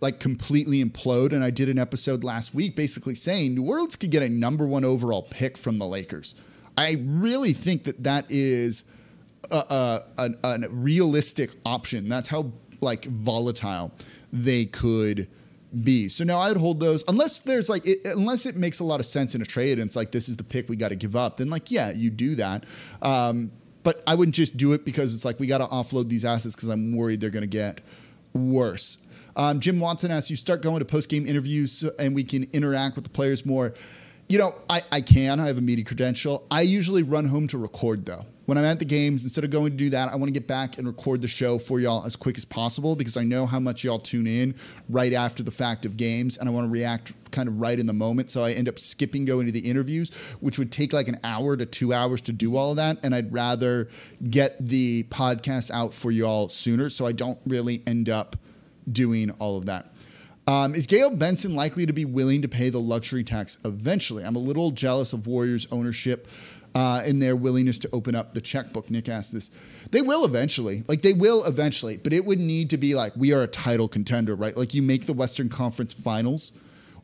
[0.00, 1.32] like completely implode.
[1.32, 4.66] And I did an episode last week basically saying New Orleans could get a number
[4.66, 6.34] one overall pick from the Lakers.
[6.76, 8.84] I really think that that is
[9.50, 12.08] a, a, a, a realistic option.
[12.08, 13.92] That's how like volatile
[14.32, 15.28] they could
[15.82, 16.08] be.
[16.08, 19.00] So now I would hold those unless there's like it, unless it makes a lot
[19.00, 20.96] of sense in a trade and it's like this is the pick we got to
[20.96, 21.36] give up.
[21.38, 22.64] Then like yeah, you do that.
[23.02, 23.50] Um,
[23.82, 26.54] but I wouldn't just do it because it's like we got to offload these assets
[26.54, 27.80] because I'm worried they're going to get
[28.32, 28.98] worse.
[29.36, 32.94] Um, Jim Watson asks you start going to post game interviews and we can interact
[32.94, 33.74] with the players more.
[34.28, 35.38] You know, I, I can.
[35.38, 36.46] I have a media credential.
[36.50, 38.24] I usually run home to record though.
[38.46, 40.46] When I'm at the games, instead of going to do that, I want to get
[40.46, 43.58] back and record the show for y'all as quick as possible because I know how
[43.58, 44.54] much y'all tune in
[44.90, 47.86] right after the fact of games and I want to react kind of right in
[47.86, 48.30] the moment.
[48.30, 50.10] So I end up skipping going to the interviews,
[50.40, 52.98] which would take like an hour to two hours to do all of that.
[53.02, 53.88] And I'd rather
[54.28, 56.90] get the podcast out for y'all sooner.
[56.90, 58.36] So I don't really end up
[58.90, 59.93] doing all of that.
[60.46, 64.24] Um, is Gayle Benson likely to be willing to pay the luxury tax eventually?
[64.24, 66.28] I'm a little jealous of Warriors ownership
[66.74, 68.90] uh, and their willingness to open up the checkbook.
[68.90, 69.50] Nick asked this.
[69.90, 70.84] They will eventually.
[70.86, 73.88] Like, they will eventually, but it would need to be like, we are a title
[73.88, 74.56] contender, right?
[74.56, 76.52] Like, you make the Western Conference finals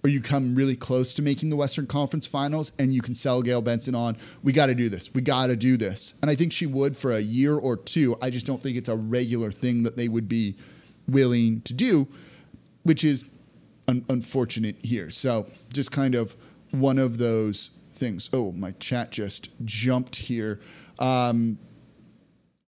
[0.03, 3.43] or you come really close to making the Western Conference finals and you can sell
[3.43, 5.13] Gayle Benson on, we got to do this.
[5.15, 6.15] We got to do this.
[6.21, 8.17] And I think she would for a year or two.
[8.21, 10.57] I just don't think it's a regular thing that they would be
[11.07, 12.07] willing to do
[12.83, 13.25] which is
[13.89, 15.11] un- unfortunate here.
[15.11, 16.35] So just kind of
[16.71, 18.31] one of those things.
[18.33, 20.61] Oh, my chat just jumped here.
[20.99, 21.59] Um,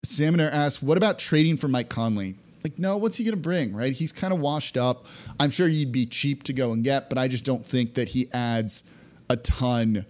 [0.05, 3.75] Salmoner asks, "What about trading for Mike Conley?" Like, no, what's he going to bring?
[3.75, 3.93] Right?
[3.93, 5.07] He's kind of washed up.
[5.39, 8.09] I'm sure he'd be cheap to go and get, but I just don't think that
[8.09, 8.85] he adds
[9.29, 10.07] a ton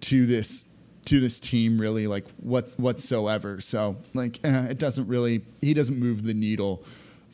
[0.00, 0.74] to this
[1.06, 3.60] to this team really like what whatsoever.
[3.60, 6.84] So like eh, it doesn't really he doesn't move the needle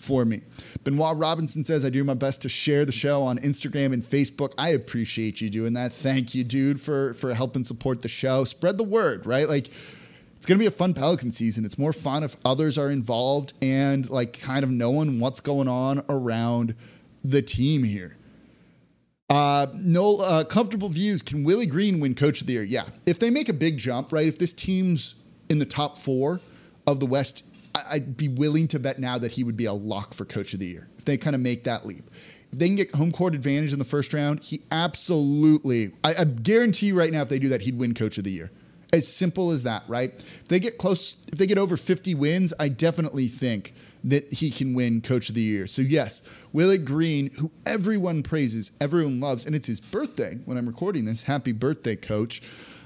[0.05, 0.43] for me.
[0.85, 4.53] Benoit Robinson says, I do my best to share the show on Instagram and Facebook.
[4.59, 5.93] I appreciate you doing that.
[5.93, 8.45] Thank you, dude, for, for helping support the show.
[8.45, 9.49] Spread the word, right?
[9.49, 9.69] Like,
[10.37, 11.65] it's going to be a fun Pelican season.
[11.65, 16.05] It's more fun if others are involved and, like, kind of knowing what's going on
[16.11, 16.75] around
[17.25, 18.19] the team here.
[19.31, 21.23] Uh, no uh, comfortable views.
[21.23, 22.63] Can Willie Green win Coach of the Year?
[22.63, 22.85] Yeah.
[23.07, 24.27] If they make a big jump, right?
[24.27, 25.15] If this team's
[25.49, 26.41] in the top four
[26.87, 27.43] of the West,
[27.75, 30.61] I'd be willing to bet now that he would be a lock for coach of
[30.61, 32.11] the year if they kind of make that leap.
[32.53, 36.25] If they can get home court advantage in the first round, he absolutely, I, I
[36.25, 38.53] guarantee right now, if they do that, he'd win coach of the year.
[38.93, 40.13] As simple as that, right?
[40.15, 44.53] If they get close, if they get over 50 wins, I definitely think that he
[44.53, 45.67] can win coach of the year.
[45.67, 46.23] So, yes,
[46.53, 51.23] Willie Green, who everyone praises, everyone loves, and it's his birthday when I'm recording this.
[51.23, 52.41] Happy birthday, coach.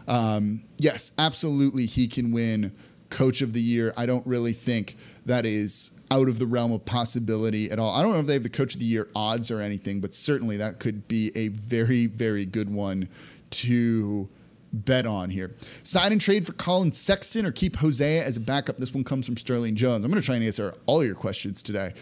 [0.06, 2.72] Um, yes, absolutely, he can win
[3.10, 3.92] coach of the year.
[3.96, 4.96] I don't really think
[5.26, 7.94] that is out of the realm of possibility at all.
[7.94, 10.14] I don't know if they have the coach of the year odds or anything, but
[10.14, 13.08] certainly that could be a very, very good one
[13.50, 14.28] to
[14.72, 15.54] bet on here.
[15.82, 18.76] Sign and trade for Colin Sexton or keep Hosea as a backup.
[18.76, 20.04] This one comes from Sterling Jones.
[20.04, 21.94] I'm going to try and answer all your questions today.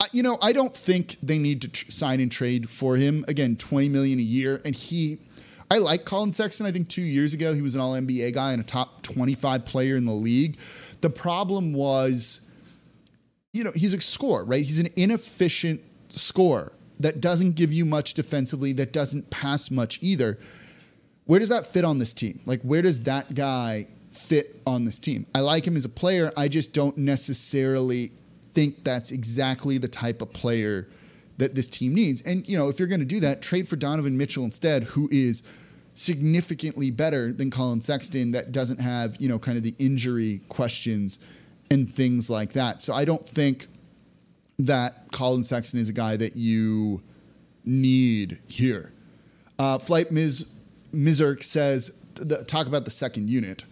[0.00, 3.24] Uh, you know, I don't think they need to tr- sign and trade for him.
[3.28, 5.18] Again, 20 million a year, and he.
[5.74, 6.66] I like Colin Sexton.
[6.66, 9.64] I think two years ago he was an All NBA guy and a top 25
[9.64, 10.56] player in the league.
[11.00, 12.48] The problem was,
[13.52, 14.64] you know, he's a scorer, right?
[14.64, 16.70] He's an inefficient scorer
[17.00, 20.38] that doesn't give you much defensively, that doesn't pass much either.
[21.24, 22.38] Where does that fit on this team?
[22.46, 25.26] Like, where does that guy fit on this team?
[25.34, 26.30] I like him as a player.
[26.36, 28.12] I just don't necessarily
[28.52, 30.86] think that's exactly the type of player
[31.38, 32.22] that this team needs.
[32.22, 35.08] And, you know, if you're going to do that, trade for Donovan Mitchell instead, who
[35.10, 35.42] is
[35.94, 41.18] significantly better than Colin Sexton that doesn't have, you know, kind of the injury questions
[41.70, 42.82] and things like that.
[42.82, 43.68] So I don't think
[44.58, 47.02] that Colin Sexton is a guy that you
[47.64, 48.92] need here.
[49.58, 50.50] Uh, Flight Ms.
[50.92, 52.04] Mizerk says,
[52.46, 53.64] talk about the second unit.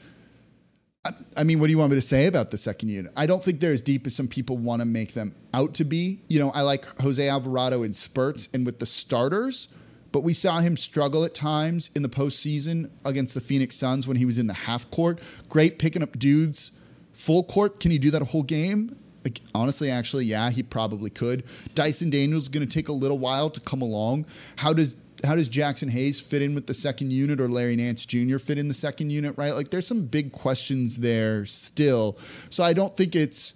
[1.05, 3.13] I, I mean, what do you want me to say about the second unit?
[3.17, 5.85] I don't think they're as deep as some people want to make them out to
[5.85, 6.21] be.
[6.29, 9.69] You know, I like Jose Alvarado in spurts and with the starters,
[10.13, 14.19] but we saw him struggle at times in the postseason against the Phoenix Suns when
[14.19, 15.21] he was in the half court.
[15.49, 16.73] Great picking up dudes
[17.13, 17.81] full court.
[17.81, 18.97] Can he do that a whole game?
[19.25, 21.45] Like, honestly, actually, yeah, he probably could.
[21.75, 24.27] Dyson Daniels is going to take a little while to come along.
[24.57, 28.05] How does how does Jaxson Hayes fit in with the second unit or Larry Nance
[28.07, 28.39] Jr.
[28.39, 29.53] fit in the second unit, right?
[29.53, 32.19] Like there's some big questions there still.
[32.51, 33.55] So I don't think it's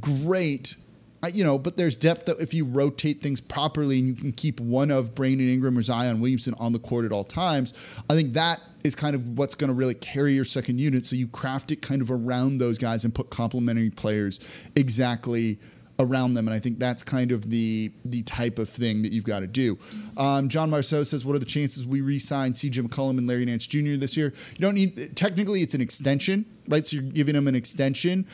[0.00, 0.74] great.
[1.32, 4.60] You know, but there's depth that if you rotate things properly and you can keep
[4.60, 7.74] one of Brandon Ingram or Zion Williamson on the court at all times,
[8.08, 11.06] I think that is kind of what's going to really carry your second unit.
[11.06, 14.40] So you craft it kind of around those guys and put complementary players
[14.76, 15.58] exactly
[15.98, 16.46] around them.
[16.46, 19.46] And I think that's kind of the the type of thing that you've got to
[19.46, 19.78] do.
[20.16, 22.82] Um, John Marceau says, "What are the chances we re-sign C.J.
[22.82, 23.96] McCollum and Larry Nance Jr.
[23.96, 24.32] this year?
[24.50, 25.16] You don't need.
[25.16, 26.86] Technically, it's an extension, right?
[26.86, 28.26] So you're giving them an extension.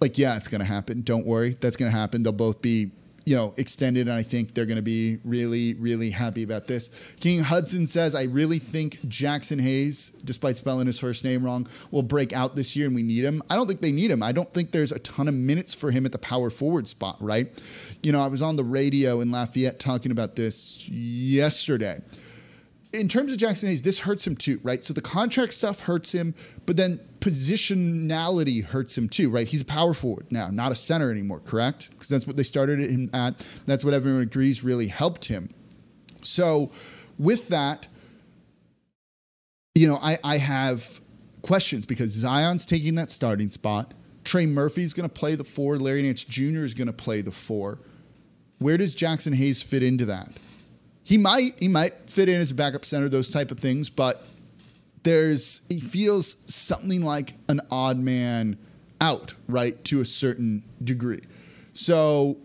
[0.00, 1.02] Like, yeah, it's going to happen.
[1.02, 2.22] Don't worry, that's going to happen.
[2.22, 2.90] They'll both be
[3.26, 6.90] you know, extended, and I think they're going to be really, really happy about this.
[7.18, 12.04] King Hudson says, I really think Jackson Hayes, despite spelling his first name wrong, will
[12.04, 13.42] break out this year, and we need him.
[13.50, 14.22] I don't think they need him.
[14.22, 17.16] I don't think there's a ton of minutes for him at the power forward spot,
[17.20, 17.48] right?
[18.00, 21.98] You know, I was on the radio in Lafayette talking about this yesterday
[22.92, 24.84] in terms of Jaxson Hayes, this hurts him too, right?
[24.84, 26.34] So the contract stuff hurts him,
[26.64, 29.48] but then positionality hurts him too, right?
[29.48, 31.90] He's a power forward now, not a center anymore, correct?
[31.90, 33.38] Because that's what they started him at.
[33.66, 35.50] That's what everyone agrees really helped him.
[36.22, 36.70] So
[37.18, 37.88] with that,
[39.74, 41.00] you know, I, I have
[41.42, 43.92] questions because Zion's taking that starting spot.
[44.22, 45.78] Trey Murphy's going to play the four.
[45.78, 46.62] Larry Nance Jr.
[46.62, 47.80] is going to play the four.
[48.60, 50.28] Where does Jaxson Hayes fit into that?
[51.02, 54.24] He might he might fit in as a backup center, those type of things, but
[55.06, 58.58] there's he feels something like an odd man
[59.00, 61.20] out, right, to a certain degree.
[61.74, 62.38] So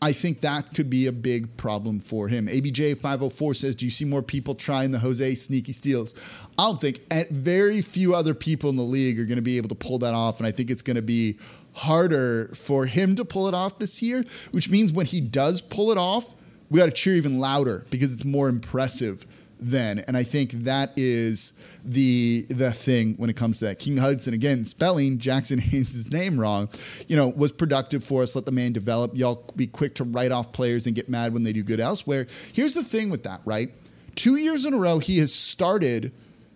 [0.00, 2.46] I think that could be a big problem for him.
[2.46, 6.14] ABJ 504 says, Do you see more people trying the Jose sneaky steals?
[6.56, 9.56] I don't think at very few other people in the league are going to be
[9.56, 10.38] able to pull that off.
[10.38, 11.36] And I think it's going to be
[11.72, 15.90] harder for him to pull it off this year, which means when he does pull
[15.90, 16.32] it off,
[16.70, 19.26] we got to cheer even louder because it's more impressive
[19.70, 20.00] then.
[20.00, 21.54] And I think that is
[21.84, 23.78] the the thing when it comes to that.
[23.78, 26.68] King Hudson again spelling Jackson Hayes' name wrong,
[27.08, 28.34] you know, was productive for us.
[28.34, 29.16] Let the man develop.
[29.16, 32.26] Y'all be quick to write off players and get mad when they do good elsewhere.
[32.52, 33.70] Here's the thing with that, right?
[34.14, 36.12] Two years in a row, he has started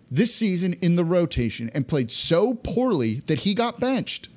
[0.09, 4.29] this season in the rotation and played so poorly that he got benched.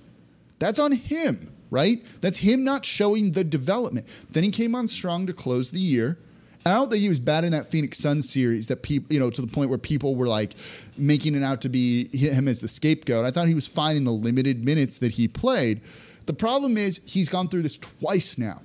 [0.59, 2.05] That's on him right?
[2.21, 4.07] That's him not showing the development.
[4.31, 6.19] Then he came on strong to close the year.
[6.65, 9.31] I don't think he was bad in that Phoenix Suns series that people, you know,
[9.31, 10.55] to the point where people were like
[10.97, 13.25] making it out to be him as the scapegoat.
[13.25, 15.81] I thought he was fine in the limited minutes that he played.
[16.27, 18.59] The problem is he's gone through this twice now.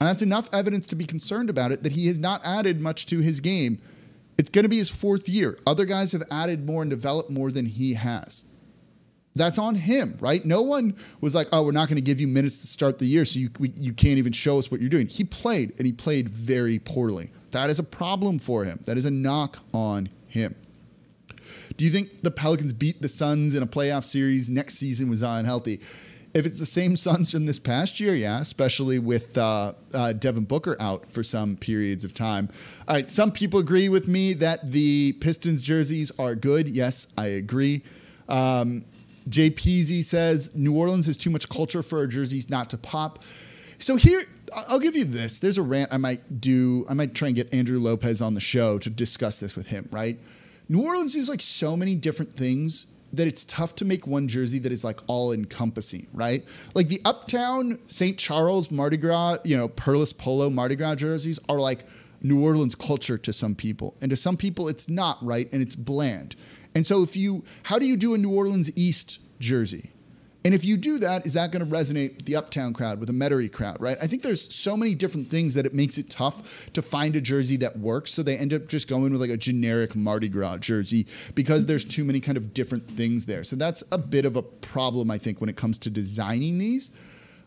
[0.00, 3.06] And that's enough evidence to be concerned about it that he has not added much
[3.06, 3.80] to his game.
[4.36, 5.58] It's going to be his fourth year.
[5.66, 8.44] Other guys have added more and developed more than he has
[9.38, 10.44] that's on him, right?
[10.44, 13.06] No one was like, "Oh, we're not going to give you minutes to start the
[13.06, 15.86] year, so you we, you can't even show us what you're doing." He played, and
[15.86, 17.30] he played very poorly.
[17.50, 18.80] That is a problem for him.
[18.84, 20.54] That is a knock on him.
[21.76, 25.20] Do you think the Pelicans beat the Suns in a playoff series next season with
[25.20, 25.80] Zion healthy?
[26.34, 30.44] If it's the same Suns from this past year, yeah, especially with uh, uh, Devin
[30.44, 32.48] Booker out for some periods of time.
[32.86, 36.68] All right, some people agree with me that the Pistons jerseys are good.
[36.68, 37.82] Yes, I agree.
[38.28, 38.84] Um,
[39.28, 43.22] JPZ says New Orleans has too much culture for our jerseys not to pop.
[43.78, 44.22] So here,
[44.68, 45.38] I'll give you this.
[45.38, 46.86] There's a rant I might do.
[46.88, 49.88] I might try and get Andrew Lopez on the show to discuss this with him,
[49.90, 50.18] right?
[50.68, 54.58] New Orleans is like so many different things that it's tough to make one jersey
[54.58, 56.44] that is like all encompassing, right?
[56.74, 58.18] Like the Uptown St.
[58.18, 61.86] Charles Mardi Gras, you know, Perlis Polo Mardi Gras jerseys are like
[62.20, 63.96] New Orleans culture to some people.
[64.02, 65.48] And to some people, it's not, right?
[65.52, 66.36] And it's bland.
[66.74, 69.90] And so if you, how do you do a New Orleans East jersey?
[70.48, 73.08] And if you do that, is that going to resonate with the Uptown crowd, with
[73.08, 73.98] the Metairie crowd, right?
[74.00, 77.20] I think there's so many different things that it makes it tough to find a
[77.20, 78.14] jersey that works.
[78.14, 81.84] So they end up just going with like a generic Mardi Gras jersey because there's
[81.84, 83.44] too many kind of different things there.
[83.44, 86.96] So that's a bit of a problem, I think, when it comes to designing these.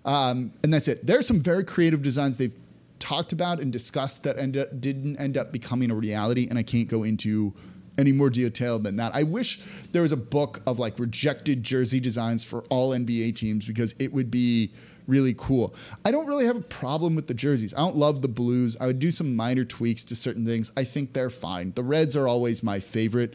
[0.06, 1.04] Um, and that's it.
[1.04, 2.54] There's some very creative designs they've
[3.00, 6.62] talked about and discussed that end up, didn't end up becoming a reality, and I
[6.62, 7.56] can't go into
[8.02, 9.16] any more detailed than that.
[9.16, 9.62] I wish
[9.94, 14.12] there was a book of like rejected jersey designs for all NBA teams because it
[14.12, 14.72] would be
[15.08, 15.74] really cool.
[16.06, 17.74] I don't really have a problem with the jerseys.
[17.74, 18.78] I don't love the blues.
[18.80, 20.72] I would do some minor tweaks to certain things.
[20.78, 21.74] I think they're fine.
[21.74, 23.34] The reds are always my favorite,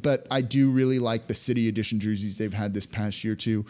[0.00, 3.66] but I do really like the city edition jerseys they've had this past year too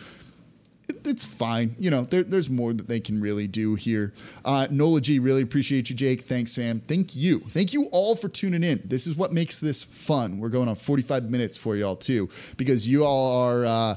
[0.88, 1.74] it's fine.
[1.78, 4.12] You know, there, there's more that they can really do here.
[4.44, 6.22] Uh, Nola G, really appreciate you, Jake.
[6.22, 6.80] Thanks, fam.
[6.80, 7.40] Thank you.
[7.40, 8.82] Thank you all for tuning in.
[8.84, 10.38] This is what makes this fun.
[10.38, 13.96] We're going on 45 minutes for y'all, too, because you all are uh,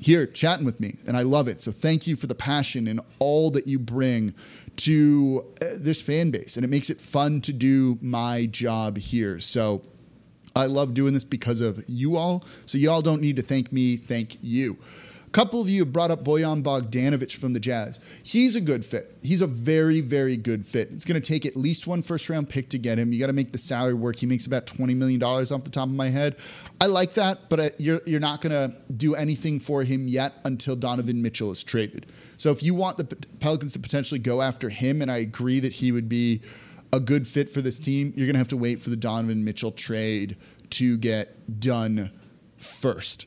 [0.00, 1.60] here chatting with me, and I love it.
[1.60, 4.34] So thank you for the passion and all that you bring
[4.78, 9.40] to uh, this fan base, and it makes it fun to do my job here.
[9.40, 9.82] So
[10.54, 12.44] I love doing this because of you all.
[12.66, 13.96] So you all don't need to thank me.
[13.96, 14.76] Thank you
[15.36, 18.00] couple of you have brought up Bojan Bogdanovic from the Jazz.
[18.22, 19.18] He's a good fit.
[19.22, 20.88] He's a very, very good fit.
[20.92, 23.12] It's going to take at least one first round pick to get him.
[23.12, 24.16] You got to make the salary work.
[24.16, 26.36] He makes about $20 million off the top of my head.
[26.80, 30.32] I like that, but uh, you're, you're not going to do anything for him yet
[30.46, 32.10] until Donovan Mitchell is traded.
[32.38, 35.74] So if you want the Pelicans to potentially go after him, and I agree that
[35.74, 36.40] he would be
[36.94, 39.44] a good fit for this team, you're going to have to wait for the Donovan
[39.44, 40.38] Mitchell trade
[40.70, 42.10] to get done
[42.56, 43.26] first.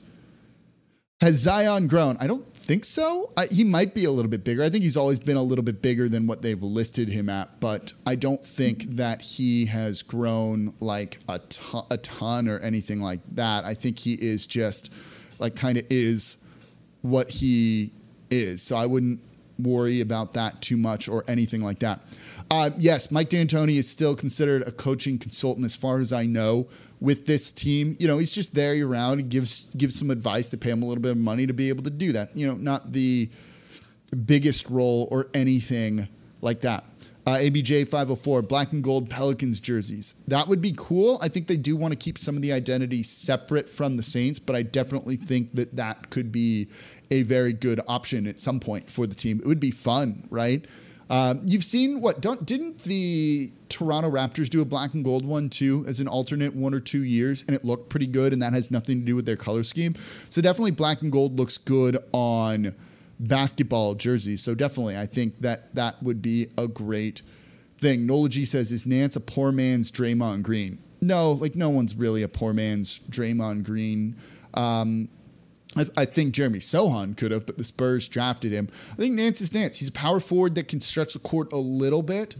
[1.22, 2.16] Has Zion grown?
[2.22, 3.32] I don't think so.
[3.36, 4.64] I, he might be a little bit bigger.
[4.64, 7.60] I think he's always been a little bit bigger than what they've listed him at,
[7.60, 13.02] but I don't think that he has grown like a ton, a ton or anything
[13.02, 13.66] like that.
[13.66, 14.94] I think he is just
[15.40, 16.38] like kind of is
[17.02, 17.92] what he
[18.30, 18.62] is.
[18.62, 19.20] So I wouldn't
[19.58, 22.00] worry about that too much or anything like that.
[22.50, 26.68] Uh, yes, Mike D'Antoni is still considered a coaching consultant, as far as I know
[27.02, 27.96] with this team.
[28.00, 29.20] You know, he's just there year round.
[29.20, 30.50] He gives gives some advice.
[30.50, 32.36] to pay him a little bit of money to be able to do that.
[32.36, 33.30] You know, not the
[34.26, 36.08] biggest role or anything
[36.42, 36.86] like that.
[37.26, 40.16] Uh, ABJ 504, black and gold Pelicans jerseys.
[40.28, 41.20] That would be cool.
[41.22, 44.40] I think they do want to keep some of the identity separate from the Saints,
[44.40, 46.70] but I definitely think that that could be
[47.12, 49.40] a very good option at some point for the team.
[49.44, 50.66] It would be fun, right?
[51.12, 52.22] Um, you've seen what?
[52.22, 56.56] Don't didn't the Toronto Raptors do a black and gold one too as an alternate
[56.56, 59.16] one or two years, and it looked pretty good, and that has nothing to do
[59.16, 59.94] with their color scheme.
[60.30, 62.76] So definitely black and gold looks good on
[63.20, 64.42] basketball jerseys.
[64.42, 67.22] So definitely, I think that that would be a great
[67.78, 68.06] thing.
[68.06, 72.24] Nola G says, "Is Nance a poor man's Draymond Green?" No, like no one's really
[72.24, 74.16] a poor man's Draymond Green.
[74.54, 75.10] Um,
[75.78, 78.70] I, I, think Jeremy Sochan could have, but the Spurs drafted him.
[78.92, 79.78] I think Nance is Nance.
[79.78, 82.36] He's a power forward that can stretch the court a little bit,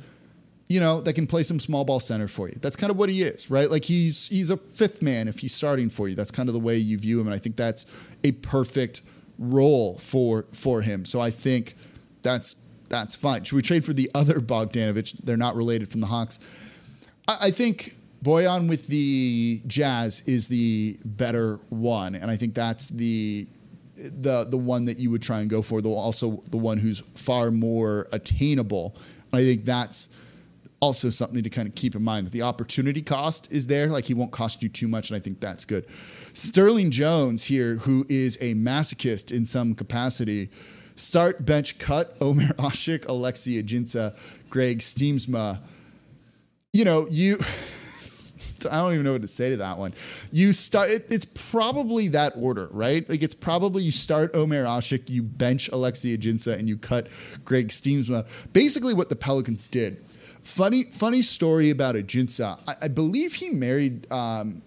[0.70, 2.56] you know, that can play some small ball center for you.
[2.62, 3.70] That's kind of what he is, right?
[3.70, 6.16] Like he's he's a fifth man if he's starting for you.
[6.16, 7.88] That's kind of the way you view him, and I think that's
[8.24, 9.02] a perfect
[9.40, 11.06] role for for him.
[11.06, 11.76] So I think
[12.22, 12.56] that's
[12.88, 13.44] that's fine.
[13.44, 15.24] Should we trade for the other Bogdanovic?
[15.24, 16.38] They're not related from the Hawks.
[17.28, 22.90] I, I think Bojan with the Jazz is the better one, and I think that's
[22.90, 23.48] the
[23.96, 25.82] the the one that you would try and go for.
[25.82, 28.96] Though also the one who's far more attainable.
[29.34, 30.10] I think that's
[30.80, 33.88] also something to kind of keep in mind that the opportunity cost is there.
[33.88, 35.86] Like he won't cost you too much, and I think that's good.
[36.34, 40.50] Sterling Jones here, who is a masochist in some capacity.
[40.96, 44.18] Start bench cut Omer Asik, Alexi Ajinça,
[44.50, 45.60] Greg Stiemsma.
[46.74, 47.38] You know, you
[48.70, 49.94] I don't even know what to say to that one.
[50.32, 50.90] You start.
[50.90, 53.08] It, it's probably that order, right?
[53.10, 57.08] Like it's probably you start Omer Asik, you bench Alexis Ajinça, and you cut
[57.46, 58.28] Greg Stiemsma.
[58.54, 60.04] Basically, what the Pelicans did.
[60.50, 62.60] Funny, funny story about Ajinça.
[62.68, 64.62] I, I believe he married um,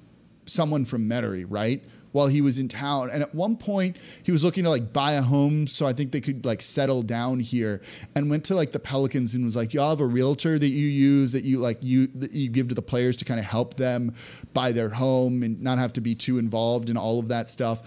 [0.47, 1.83] someone from Metairie, right?
[2.13, 3.09] while he was in town.
[3.11, 6.13] And at one point, he was looking to like buy a home, so I think
[6.13, 7.81] they could like settle down here.
[8.15, 10.87] And went to like the Pelicans and was like, "Y'all have a realtor that you
[10.87, 13.75] use that you like you that you give to the players to kind of help
[13.75, 14.15] them
[14.53, 17.81] buy their home and not have to be too involved in all of that stuff."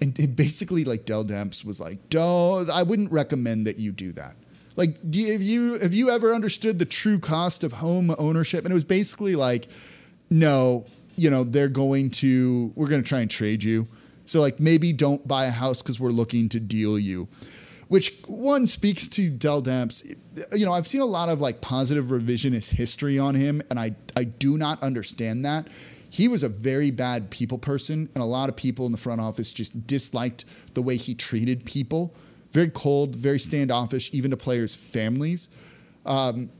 [0.00, 4.12] And it basically, like Dell Demps was like, "Don't, I wouldn't recommend that you do
[4.12, 4.36] that."
[4.76, 8.64] Like, do you, have you have you ever understood the true cost of home ownership?
[8.64, 9.68] And it was basically like,
[10.30, 13.86] no, you know, they're going to, we're going to try and trade you.
[14.24, 17.28] So, like, maybe don't buy a house because we're looking to deal you.
[17.88, 20.16] Which one speaks to Dell Demps.
[20.52, 23.94] You know, I've seen a lot of like positive revisionist history on him, and I,
[24.16, 25.68] I do not understand that.
[26.08, 29.20] He was a very bad people person, and a lot of people in the front
[29.20, 32.14] office just disliked the way he treated people.
[32.52, 35.48] Very cold, very standoffish, even to players' families.
[36.04, 36.50] Um,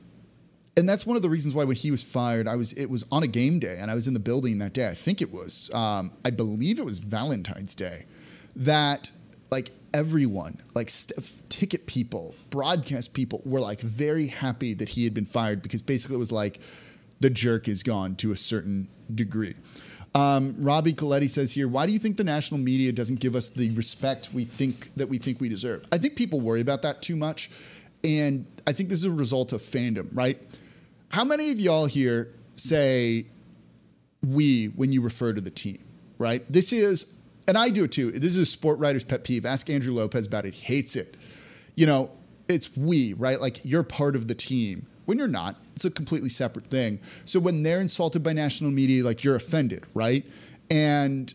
[0.77, 3.05] and that's one of the reasons why when he was fired, I was it was
[3.13, 4.89] on a game day and I was in the building that day.
[4.89, 8.07] I think it was, um, I believe it was Valentine's Day,
[8.57, 9.11] that
[9.51, 11.19] like everyone, like st-
[11.51, 16.17] ticket people, broadcast people, were like very happy that he had been fired because basically
[16.17, 16.59] it was like
[17.21, 19.55] the jerk is gone to a certain degree.
[20.15, 23.49] Um, Robbie Coletti says here, why do you think the national media doesn't give us
[23.49, 25.87] the respect we think that we think we deserve?
[25.91, 27.51] I think people worry about that too much.
[28.05, 30.43] And I think this is a result of fandom, right?
[31.09, 33.27] How many of y'all here say
[34.23, 35.79] we when you refer to the team,
[36.19, 36.45] right?
[36.53, 37.17] This is,
[37.49, 38.11] and I do it too.
[38.11, 39.47] This is a sport writer's pet peeve.
[39.47, 40.55] Ask Andrew Lopez about it.
[40.55, 41.17] He hates it.
[41.75, 42.11] You know,
[42.49, 43.41] it's we, right?
[43.41, 44.87] Like you're part of the team.
[45.05, 47.01] When you're not, it's a completely separate thing.
[47.25, 50.25] So when they're insulted by national media, like you're offended, right?
[50.71, 51.33] And,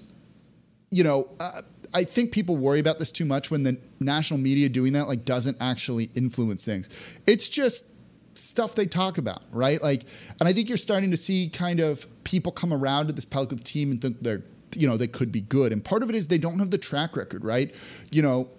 [0.89, 1.61] you know, uh,
[1.93, 5.25] I think people worry about this too much when the national media doing that like
[5.25, 6.89] doesn't actually influence things.
[7.25, 7.93] It's just
[8.37, 9.81] stuff they talk about, right?
[9.81, 10.03] Like,
[10.39, 13.63] and I think you're starting to see kind of people come around to this Pelicans
[13.63, 14.43] team and think they're,
[14.75, 15.71] you know, they could be good.
[15.71, 17.73] And part of it is they don't have the track record, right?
[18.11, 18.49] You know,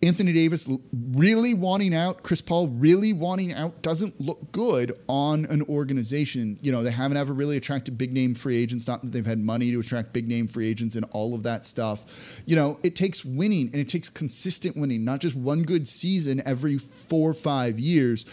[0.00, 5.62] Anthony Davis really wanting out, Chris Paul really wanting out doesn't look good on an
[5.62, 6.56] organization.
[6.62, 9.40] You know, they haven't ever really attracted big name free agents, not that they've had
[9.40, 12.42] money to attract big name free agents and all of that stuff.
[12.46, 16.42] You know, it takes winning and it takes consistent winning, not just one good season
[16.46, 18.24] every four or five years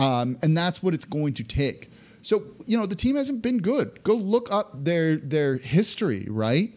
[0.00, 1.90] um, and that's what it's going to take.
[2.22, 4.02] So, you know, the team hasn't been good.
[4.02, 6.72] Go look up their their history, right?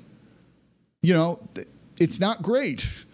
[1.02, 1.48] You know,
[2.00, 2.88] it's not great.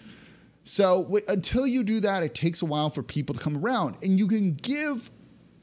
[0.70, 3.96] So, w- until you do that, it takes a while for people to come around.
[4.04, 5.10] And you can give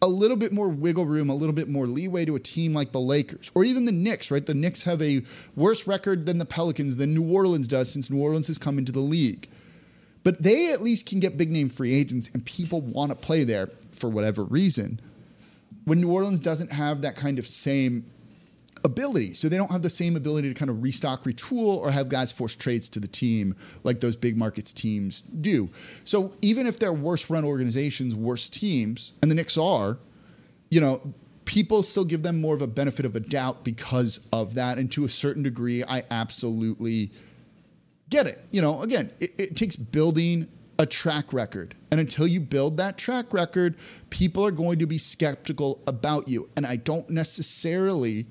[0.03, 2.91] a little bit more wiggle room, a little bit more leeway to a team like
[2.91, 4.45] the Lakers or even the Knicks, right?
[4.45, 5.23] The Knicks have a
[5.55, 8.91] worse record than the Pelicans than New Orleans does since New Orleans has come into
[8.91, 9.49] the league.
[10.25, 13.45] But they at least can get big name free agents and people want to play
[13.45, 15.01] there for whatever reason.
[15.85, 18.07] When New Orleans doesn't have that kind of same
[18.85, 19.35] ability.
[19.35, 22.33] So they don't have the same ability to kind of restock, retool, or have guys
[22.33, 23.55] force trades to the team
[23.85, 25.68] like those big markets teams do.
[26.05, 29.99] So even if they're worse run organizations, worse teams, and the Knicks are,
[30.70, 31.14] you know,
[31.45, 34.79] people still give them more of a benefit of a doubt because of that.
[34.79, 37.12] And to a certain degree, I absolutely
[38.11, 38.45] get it.
[38.51, 40.49] You know, again, it, it takes building
[40.79, 41.74] a track record.
[41.91, 43.77] And until you build that track record,
[44.11, 46.51] people are going to be skeptical about you.
[46.57, 48.27] And I don't necessarily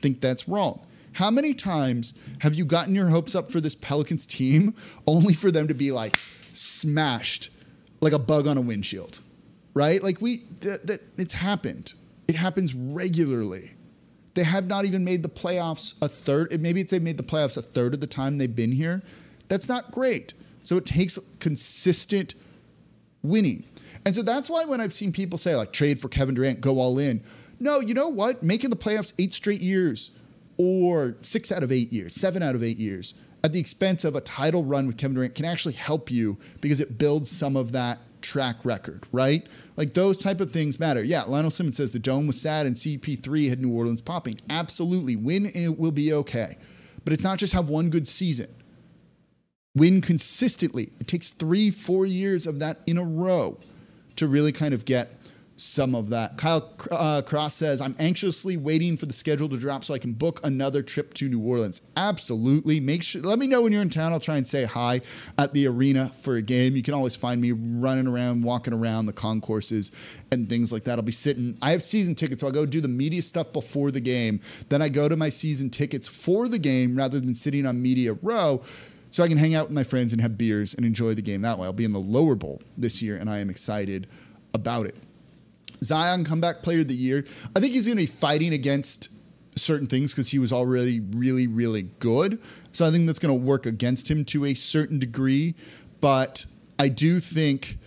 [0.00, 0.86] think that's wrong.
[1.12, 4.74] How many times have you gotten your hopes up for this Pelicans team
[5.06, 6.16] only for them to be like
[6.52, 7.50] smashed
[8.00, 9.20] like a bug on a windshield?
[9.74, 10.02] Right?
[10.02, 11.94] Like we that, that it's happened.
[12.28, 13.72] It happens regularly.
[14.34, 16.60] They have not even made the playoffs a third.
[16.60, 19.02] Maybe it's they've made the playoffs a third of the time they've been here.
[19.48, 20.34] That's not great.
[20.62, 22.34] So it takes consistent
[23.22, 23.64] winning.
[24.06, 26.78] And so that's why when I've seen people say, like, trade for Kevin Durant, go
[26.78, 27.22] all in.
[27.60, 28.42] No, you know what?
[28.42, 30.10] Making the playoffs eight straight years
[30.56, 34.16] or six out of eight years, seven out of eight years at the expense of
[34.16, 37.72] a title run with Kevin Durant can actually help you because it builds some of
[37.72, 39.46] that track record, right?
[39.76, 41.02] Like those type of things matter.
[41.02, 44.36] Yeah, Lionel Simmons says the dome was sad and CP3 had New Orleans popping.
[44.50, 45.16] Absolutely.
[45.16, 46.58] Win and it will be okay.
[47.04, 48.48] But it's not just have one good season
[49.74, 50.90] win consistently.
[50.98, 53.56] It takes three, four years of that in a row
[54.16, 55.19] to really kind of get
[55.60, 56.38] some of that.
[56.38, 60.14] Kyle uh, Cross says, I'm anxiously waiting for the schedule to drop so I can
[60.14, 61.82] book another trip to New Orleans.
[61.98, 62.80] Absolutely.
[62.80, 64.12] Make sure, let me know when you're in town.
[64.12, 65.02] I'll try and say hi
[65.38, 66.76] at the arena for a game.
[66.76, 69.90] You can always find me running around, walking around the concourses
[70.32, 70.98] and things like that.
[70.98, 73.90] I'll be sitting, I have season tickets, so I'll go do the media stuff before
[73.90, 74.40] the game.
[74.70, 78.14] Then I go to my season tickets for the game rather than sitting on media
[78.22, 78.62] row
[79.10, 81.42] so I can hang out with my friends and have beers and enjoy the game
[81.42, 81.66] that way.
[81.66, 84.06] I'll be in the lower bowl this year, and I am excited
[84.54, 84.94] about it.
[85.82, 87.24] Zion comeback player of the year.
[87.56, 89.10] I think he's going to be fighting against
[89.56, 92.40] certain things because he was already really, really good.
[92.72, 95.54] So I think that's going to work against him to a certain degree.
[96.00, 96.46] But
[96.78, 97.78] I do think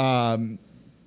[0.00, 0.58] um,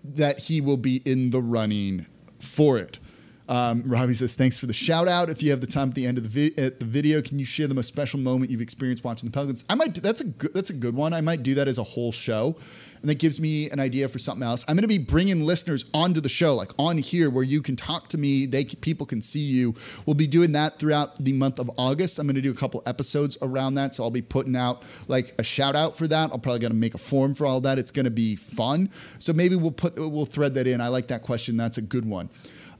[0.03, 2.05] that he will be in the running
[2.39, 2.99] for it.
[3.47, 5.29] Um, Robbie says, "Thanks for the shout out.
[5.29, 7.37] If you have the time at the end of the, vi- at the video, can
[7.37, 9.93] you share the most special moment you've experienced watching the Pelicans?" I might.
[9.93, 10.51] That's a good.
[10.51, 11.13] That's a good one.
[11.13, 12.55] I might do that as a whole show
[13.01, 14.65] and that gives me an idea for something else.
[14.67, 17.75] I'm going to be bringing listeners onto the show, like on here, where you can
[17.75, 18.45] talk to me.
[18.45, 19.75] They people can see you.
[20.05, 22.19] We'll be doing that throughout the month of August.
[22.19, 25.33] I'm going to do a couple episodes around that, so I'll be putting out like
[25.39, 26.31] a shout out for that.
[26.31, 27.77] I'll probably going to make a form for all that.
[27.79, 28.89] It's going to be fun.
[29.19, 30.81] So maybe we'll put we'll thread that in.
[30.81, 31.57] I like that question.
[31.57, 32.29] That's a good one.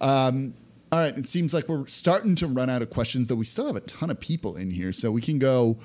[0.01, 0.53] Um,
[0.91, 3.67] all right, it seems like we're starting to run out of questions, though we still
[3.67, 5.77] have a ton of people in here, so we can go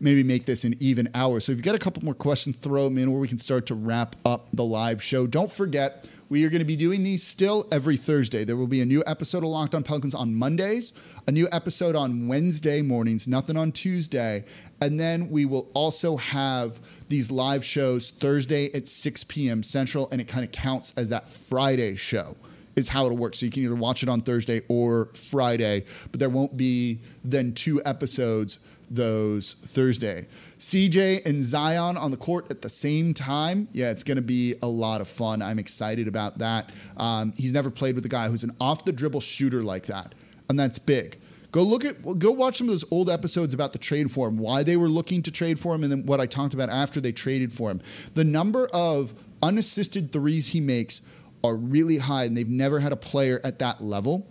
[0.00, 1.40] maybe make this an even hour.
[1.40, 3.66] So if you've got a couple more questions, throw them in, where we can start
[3.66, 5.26] to wrap up the live show.
[5.26, 8.44] Don't forget, we are going to be doing these still every Thursday.
[8.44, 10.92] There will be a new episode of Locked On Pelicans on Mondays,
[11.28, 14.44] a new episode on Wednesday mornings, nothing on Tuesday.
[14.80, 19.62] And then we will also have these live shows Thursday at 6 p.m.
[19.62, 22.36] Central, and it kind of counts as that Friday show
[22.74, 23.34] is how it'll work.
[23.34, 27.52] So you can either watch it on Thursday or Friday, but there won't be then
[27.54, 28.58] two episodes
[28.90, 30.26] those Thursday.
[30.58, 33.68] CJ and Zion on the court at the same time.
[33.72, 35.42] Yeah, it's going to be a lot of fun.
[35.42, 36.72] I'm excited about that.
[36.96, 40.14] Um, he's never played with a guy who's an off the dribble shooter like that,
[40.48, 41.18] and that's big.
[41.52, 44.38] Go look at, go watch some of those old episodes about the trade for him,
[44.38, 47.00] why they were looking to trade for him, and then what I talked about after
[47.00, 47.80] they traded for him.
[48.14, 51.00] The number of unassisted threes he makes
[51.42, 54.26] are really high, and they've never had a player at that level.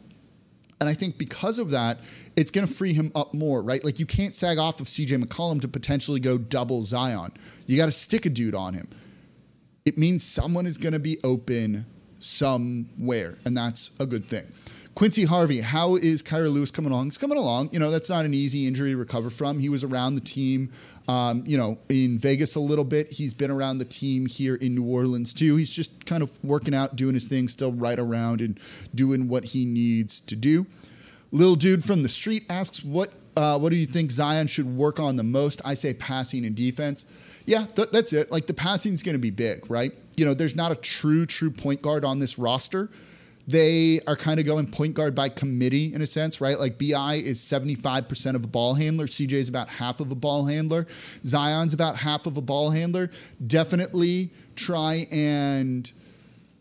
[0.86, 1.98] And I think because of that,
[2.36, 3.84] it's going to free him up more, right?
[3.84, 7.32] Like you can't sag off of CJ McCollum to potentially go double Zion.
[7.66, 8.88] You got to stick a dude on him.
[9.84, 11.88] It means someone is going to be open
[12.20, 14.46] somewhere, and that's a good thing.
[14.94, 17.06] Quincy Harvey, how is Kira Lewis coming along?
[17.06, 17.70] He's coming along.
[17.74, 19.60] You know, that's not an easy injury to recover from.
[19.60, 20.72] He was around the team,
[21.08, 23.12] um, you know, in Vegas a little bit.
[23.12, 25.56] He's been around the team here in New Orleans too.
[25.56, 28.60] He's just kind of working out, doing his thing, still right around and
[28.94, 30.66] doing what he needs to do.
[31.32, 35.00] Little Dude from the Street asks, "What uh, what do you think Zion should work
[35.00, 37.06] on the most?" I say passing and defense.
[37.46, 38.32] Yeah, th- that's it.
[38.32, 39.92] Like the passing is going to be big, right?
[40.18, 42.90] You know, there's not a true true point guard on this roster.
[43.48, 46.58] They are kind of going point guard by committee in a sense, right?
[46.60, 49.06] Like BI is 75% of a ball handler.
[49.06, 50.88] CJ is about half of a ball handler.
[51.24, 53.12] Zion's about half of a ball handler.
[53.46, 55.92] Definitely try and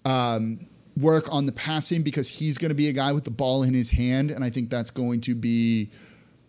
[0.04, 0.60] um,
[0.96, 3.72] work on the passing because he's going to be a guy with the ball in
[3.72, 4.30] his hand.
[4.30, 5.90] And I think that's going to be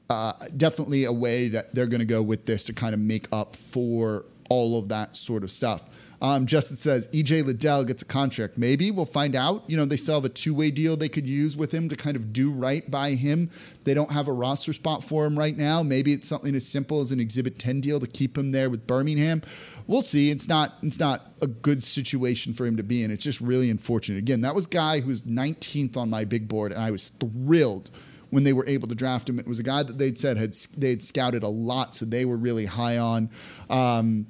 [0.10, 3.28] uh, definitely a way that they're going to go with this to kind of make
[3.32, 5.86] up for all of that sort of stuff.
[6.22, 8.58] Um, Justin says EJ Liddell gets a contract.
[8.58, 9.64] Maybe we'll find out.
[9.68, 11.96] You know, they still have a two way deal they could use with him to
[11.96, 13.50] kind of do right by him.
[13.84, 15.84] They don't have a roster spot for him right now.
[15.84, 18.88] Maybe it's something as simple as an Exhibit 10 deal to keep him there with
[18.88, 19.42] Birmingham.
[19.88, 20.32] We'll see.
[20.32, 23.12] It's not it's not a good situation for him to be in.
[23.12, 24.18] It's just really unfortunate.
[24.18, 27.92] Again, that was guy who was 19th on my big board, and I was thrilled
[28.32, 29.40] when they were able to draft him.
[29.40, 32.38] It was a guy that they'd said had they'd scouted a lot, so they were
[32.38, 33.30] really high on.
[33.70, 34.28] Um,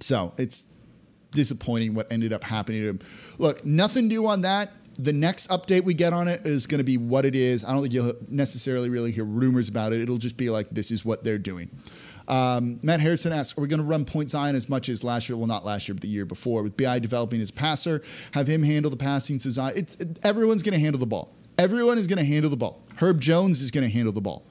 [0.00, 0.72] so it's
[1.30, 3.00] disappointing what ended up happening to him.
[3.38, 4.72] Look, nothing new on that.
[4.98, 7.64] The next update we get on it is going to be what it is.
[7.64, 10.00] I don't think you'll necessarily really hear rumors about it.
[10.00, 11.70] It'll just be like, this is what they're doing.
[12.28, 15.28] Um, Matt Harrison asks, are we going to run point Zion as much as last
[15.28, 15.36] year?
[15.36, 16.62] Well, not last year, but the year before.
[16.62, 18.02] With BI developing his passer,
[18.32, 19.38] have him handle the passing.
[19.38, 21.34] So Zion, it's, it, everyone's going to handle the ball.
[21.58, 22.82] Everyone is going to handle the ball.
[22.96, 24.44] Herb Jones is going to handle the ball.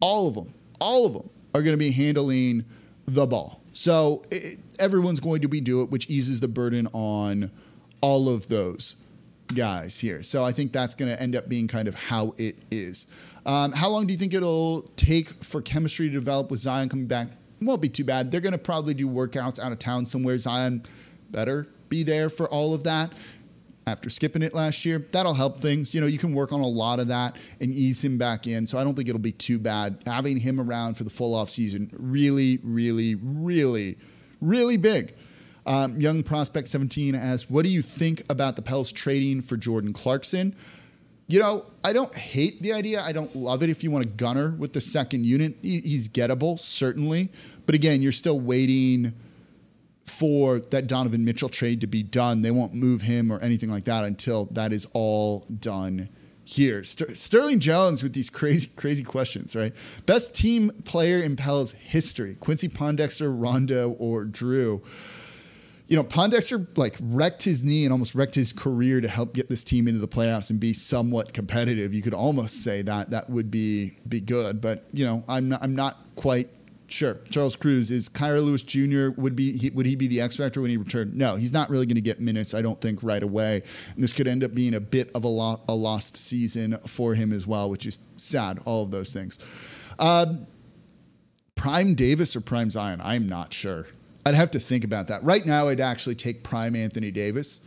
[0.00, 2.64] All of them, all of them are going to be handling
[3.06, 3.60] the ball.
[3.72, 7.50] So it, everyone's going to be do it, which eases the burden on
[8.00, 8.96] all of those
[9.54, 10.22] guys here.
[10.22, 13.06] So I think that's going to end up being kind of how it is.
[13.46, 17.06] Um, how long do you think it'll take for chemistry to develop with Zion coming
[17.06, 17.28] back?
[17.60, 18.30] Won't be too bad.
[18.30, 20.38] They're going to probably do workouts out of town somewhere.
[20.38, 20.84] Zion
[21.30, 23.10] better be there for all of that
[23.86, 24.98] after skipping it last year.
[25.10, 25.94] That'll help things.
[25.94, 28.66] You know, you can work on a lot of that and ease him back in.
[28.66, 30.02] So I don't think it'll be too bad.
[30.06, 33.96] Having him around for the full off season, really, really, really,
[34.40, 35.14] really big.
[35.66, 39.92] Um, Young Prospect 17 asks, What do you think about the Pels trading for Jordan
[39.92, 40.54] Clarkson?
[41.26, 43.02] You know, I don't hate the idea.
[43.02, 45.56] I don't love it if you want a gunner with the second unit.
[45.60, 47.28] He's gettable, certainly.
[47.66, 49.12] But again, you're still waiting
[50.06, 52.40] for that Donovan Mitchell trade to be done.
[52.40, 56.08] They won't move him or anything like that until that is all done
[56.48, 56.82] here.
[56.82, 59.74] Ster- Sterling Jones with these crazy, crazy questions, right?
[60.06, 64.82] Best team player in Pels history: Quincy Pondexter, Rondo, or Drew.
[65.88, 69.48] You know, Pondexter like wrecked his knee and almost wrecked his career to help get
[69.48, 71.94] this team into the playoffs and be somewhat competitive.
[71.94, 75.62] You could almost say that that would be be good, but you know, I'm not,
[75.62, 76.48] I'm not quite
[76.90, 79.10] Sure, Charles Cruz is Kira Lewis Jr.
[79.20, 81.14] Would be he, would he be the X factor when he returned?
[81.14, 82.54] No, he's not really going to get minutes.
[82.54, 83.62] I don't think right away.
[83.94, 87.14] And this could end up being a bit of a, lo- a lost season for
[87.14, 88.60] him as well, which is sad.
[88.64, 89.38] All of those things.
[89.98, 90.46] Um,
[91.56, 93.02] Prime Davis or Prime Zion?
[93.04, 93.86] I'm not sure.
[94.24, 95.22] I'd have to think about that.
[95.22, 97.60] Right now, I'd actually take Prime Anthony Davis.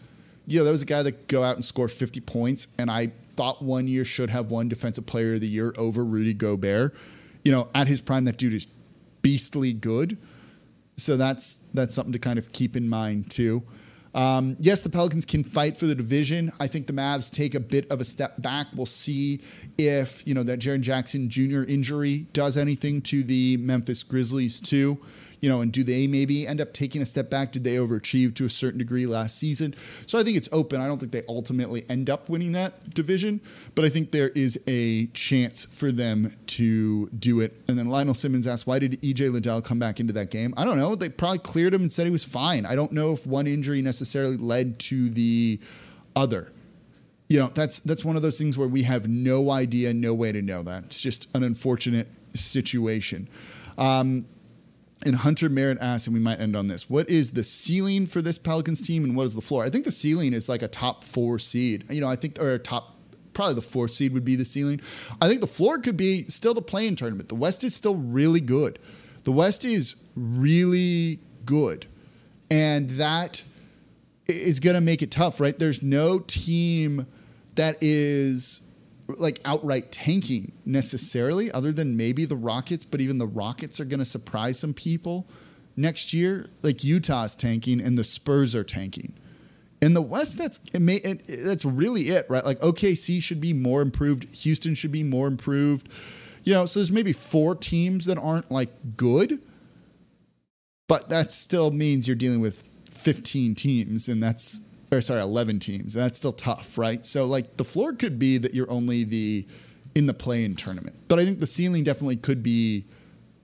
[0.47, 3.11] You know, that was a guy that go out and score 50 points, and I
[3.35, 6.95] thought one year should have won Defensive Player of the Year over Rudy Gobert.
[7.45, 8.65] You know, at his prime, that dude is
[9.21, 10.17] beastly good.
[10.97, 13.63] So that's that's something to kind of keep in mind too.
[14.13, 16.51] Um, yes, the Pelicans can fight for the division.
[16.59, 18.67] I think the Mavs take a bit of a step back.
[18.75, 19.41] We'll see
[19.77, 21.63] if you know that Jaren Jackson Jr.
[21.63, 25.01] injury does anything to the Memphis Grizzlies too
[25.41, 27.51] you know, and do they maybe end up taking a step back?
[27.51, 29.73] Did they overachieve to a certain degree last season?
[30.05, 30.79] So I think it's open.
[30.79, 33.41] I don't think they ultimately end up winning that division,
[33.73, 37.59] but I think there is a chance for them to do it.
[37.67, 40.53] And then Lionel Simmons asked, why did EJ Liddell come back into that game?
[40.55, 40.95] I don't know.
[40.95, 42.65] They probably cleared him and said he was fine.
[42.65, 45.59] I don't know if one injury necessarily led to the
[46.15, 46.51] other
[47.29, 50.33] you know that's that's one of those things where we have no idea no way
[50.33, 53.29] to know that it's just an unfortunate situation
[53.77, 54.25] um,
[55.05, 58.21] and Hunter Merritt asked, and we might end on this: What is the ceiling for
[58.21, 59.63] this Pelicans team, and what is the floor?
[59.63, 61.85] I think the ceiling is like a top four seed.
[61.89, 62.97] You know, I think or a top
[63.33, 64.81] probably the fourth seed would be the ceiling.
[65.21, 67.29] I think the floor could be still the play-in tournament.
[67.29, 68.77] The West is still really good.
[69.23, 71.85] The West is really good,
[72.49, 73.43] and that
[74.27, 75.57] is going to make it tough, right?
[75.57, 77.07] There's no team
[77.55, 78.67] that is
[79.17, 82.83] like outright tanking necessarily, other than maybe the Rockets.
[82.83, 85.27] But even the Rockets are going to surprise some people
[85.75, 86.49] next year.
[86.61, 89.13] Like Utah's tanking and the Spurs are tanking.
[89.81, 92.45] In the West, that's it may, it, that's really it, right?
[92.45, 94.25] Like OKC should be more improved.
[94.35, 95.89] Houston should be more improved.
[96.43, 99.39] You know, so there's maybe four teams that aren't like good,
[100.87, 104.59] but that still means you're dealing with 15 teams, and that's
[104.91, 105.93] or sorry, 11 teams.
[105.93, 107.05] That's still tough, right?
[107.05, 109.47] So like the floor could be that you're only the
[109.93, 112.85] in the play-in tournament, but I think the ceiling definitely could be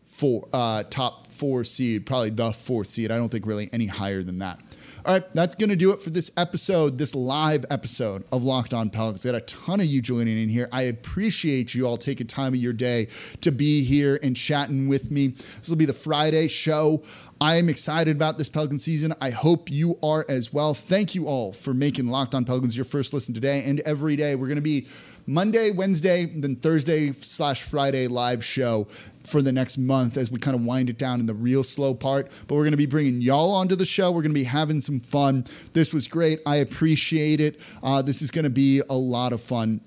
[0.05, 3.11] four uh, top four seed, probably the fourth seed.
[3.11, 4.59] I don't think really any higher than that.
[5.05, 8.73] All right, that's going to do it for this episode, this live episode of Locked
[8.73, 9.23] On Pelicans.
[9.23, 10.67] Got a ton of you joining in here.
[10.73, 13.07] I appreciate you all taking time of your day
[13.39, 15.27] to be here and chatting with me.
[15.27, 17.03] This will be the Friday show.
[17.39, 19.13] I am excited about this Pelican season.
[19.21, 20.73] I hope you are as well.
[20.73, 24.33] Thank you all for making Locked On Pelicans your first listen today and every day.
[24.33, 24.87] We're going to be
[25.27, 28.87] Monday, Wednesday, then Thursday slash Friday live show
[29.23, 31.93] for the next month as we kind of wind it down in the real slow
[31.93, 32.31] part.
[32.47, 34.11] But we're going to be bringing y'all onto the show.
[34.11, 35.45] We're going to be having some fun.
[35.73, 36.39] This was great.
[36.43, 37.59] I appreciate it.
[37.83, 39.81] Uh, this is going to be a lot of fun.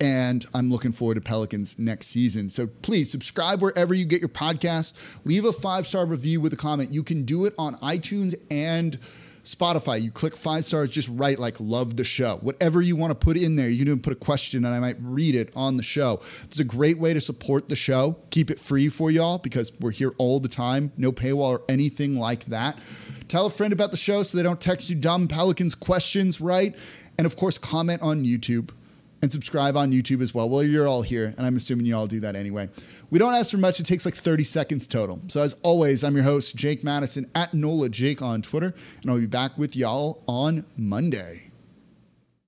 [0.00, 2.48] And I'm looking forward to Pelicans next season.
[2.48, 4.94] So please subscribe wherever you get your podcasts.
[5.24, 6.90] Leave a five star review with a comment.
[6.90, 8.98] You can do it on iTunes and
[9.42, 12.38] Spotify, you click five stars, just write like love the show.
[12.42, 14.96] Whatever you want to put in there, you can put a question and I might
[15.00, 16.20] read it on the show.
[16.44, 18.18] It's a great way to support the show.
[18.30, 20.92] Keep it free for y'all because we're here all the time.
[20.96, 22.78] No paywall or anything like that.
[23.28, 26.76] Tell a friend about the show so they don't text you dumb Pelicans questions, right?
[27.16, 28.70] And of course, comment on YouTube
[29.22, 30.48] and subscribe on YouTube as well.
[30.48, 32.68] Well, you're all here, and I'm assuming you all do that anyway.
[33.10, 35.20] We don't ask for much, it takes like 30 seconds total.
[35.28, 39.18] So, as always, I'm your host, Jake Madison at NOLA Jake on Twitter, and I'll
[39.18, 41.49] be back with y'all on Monday.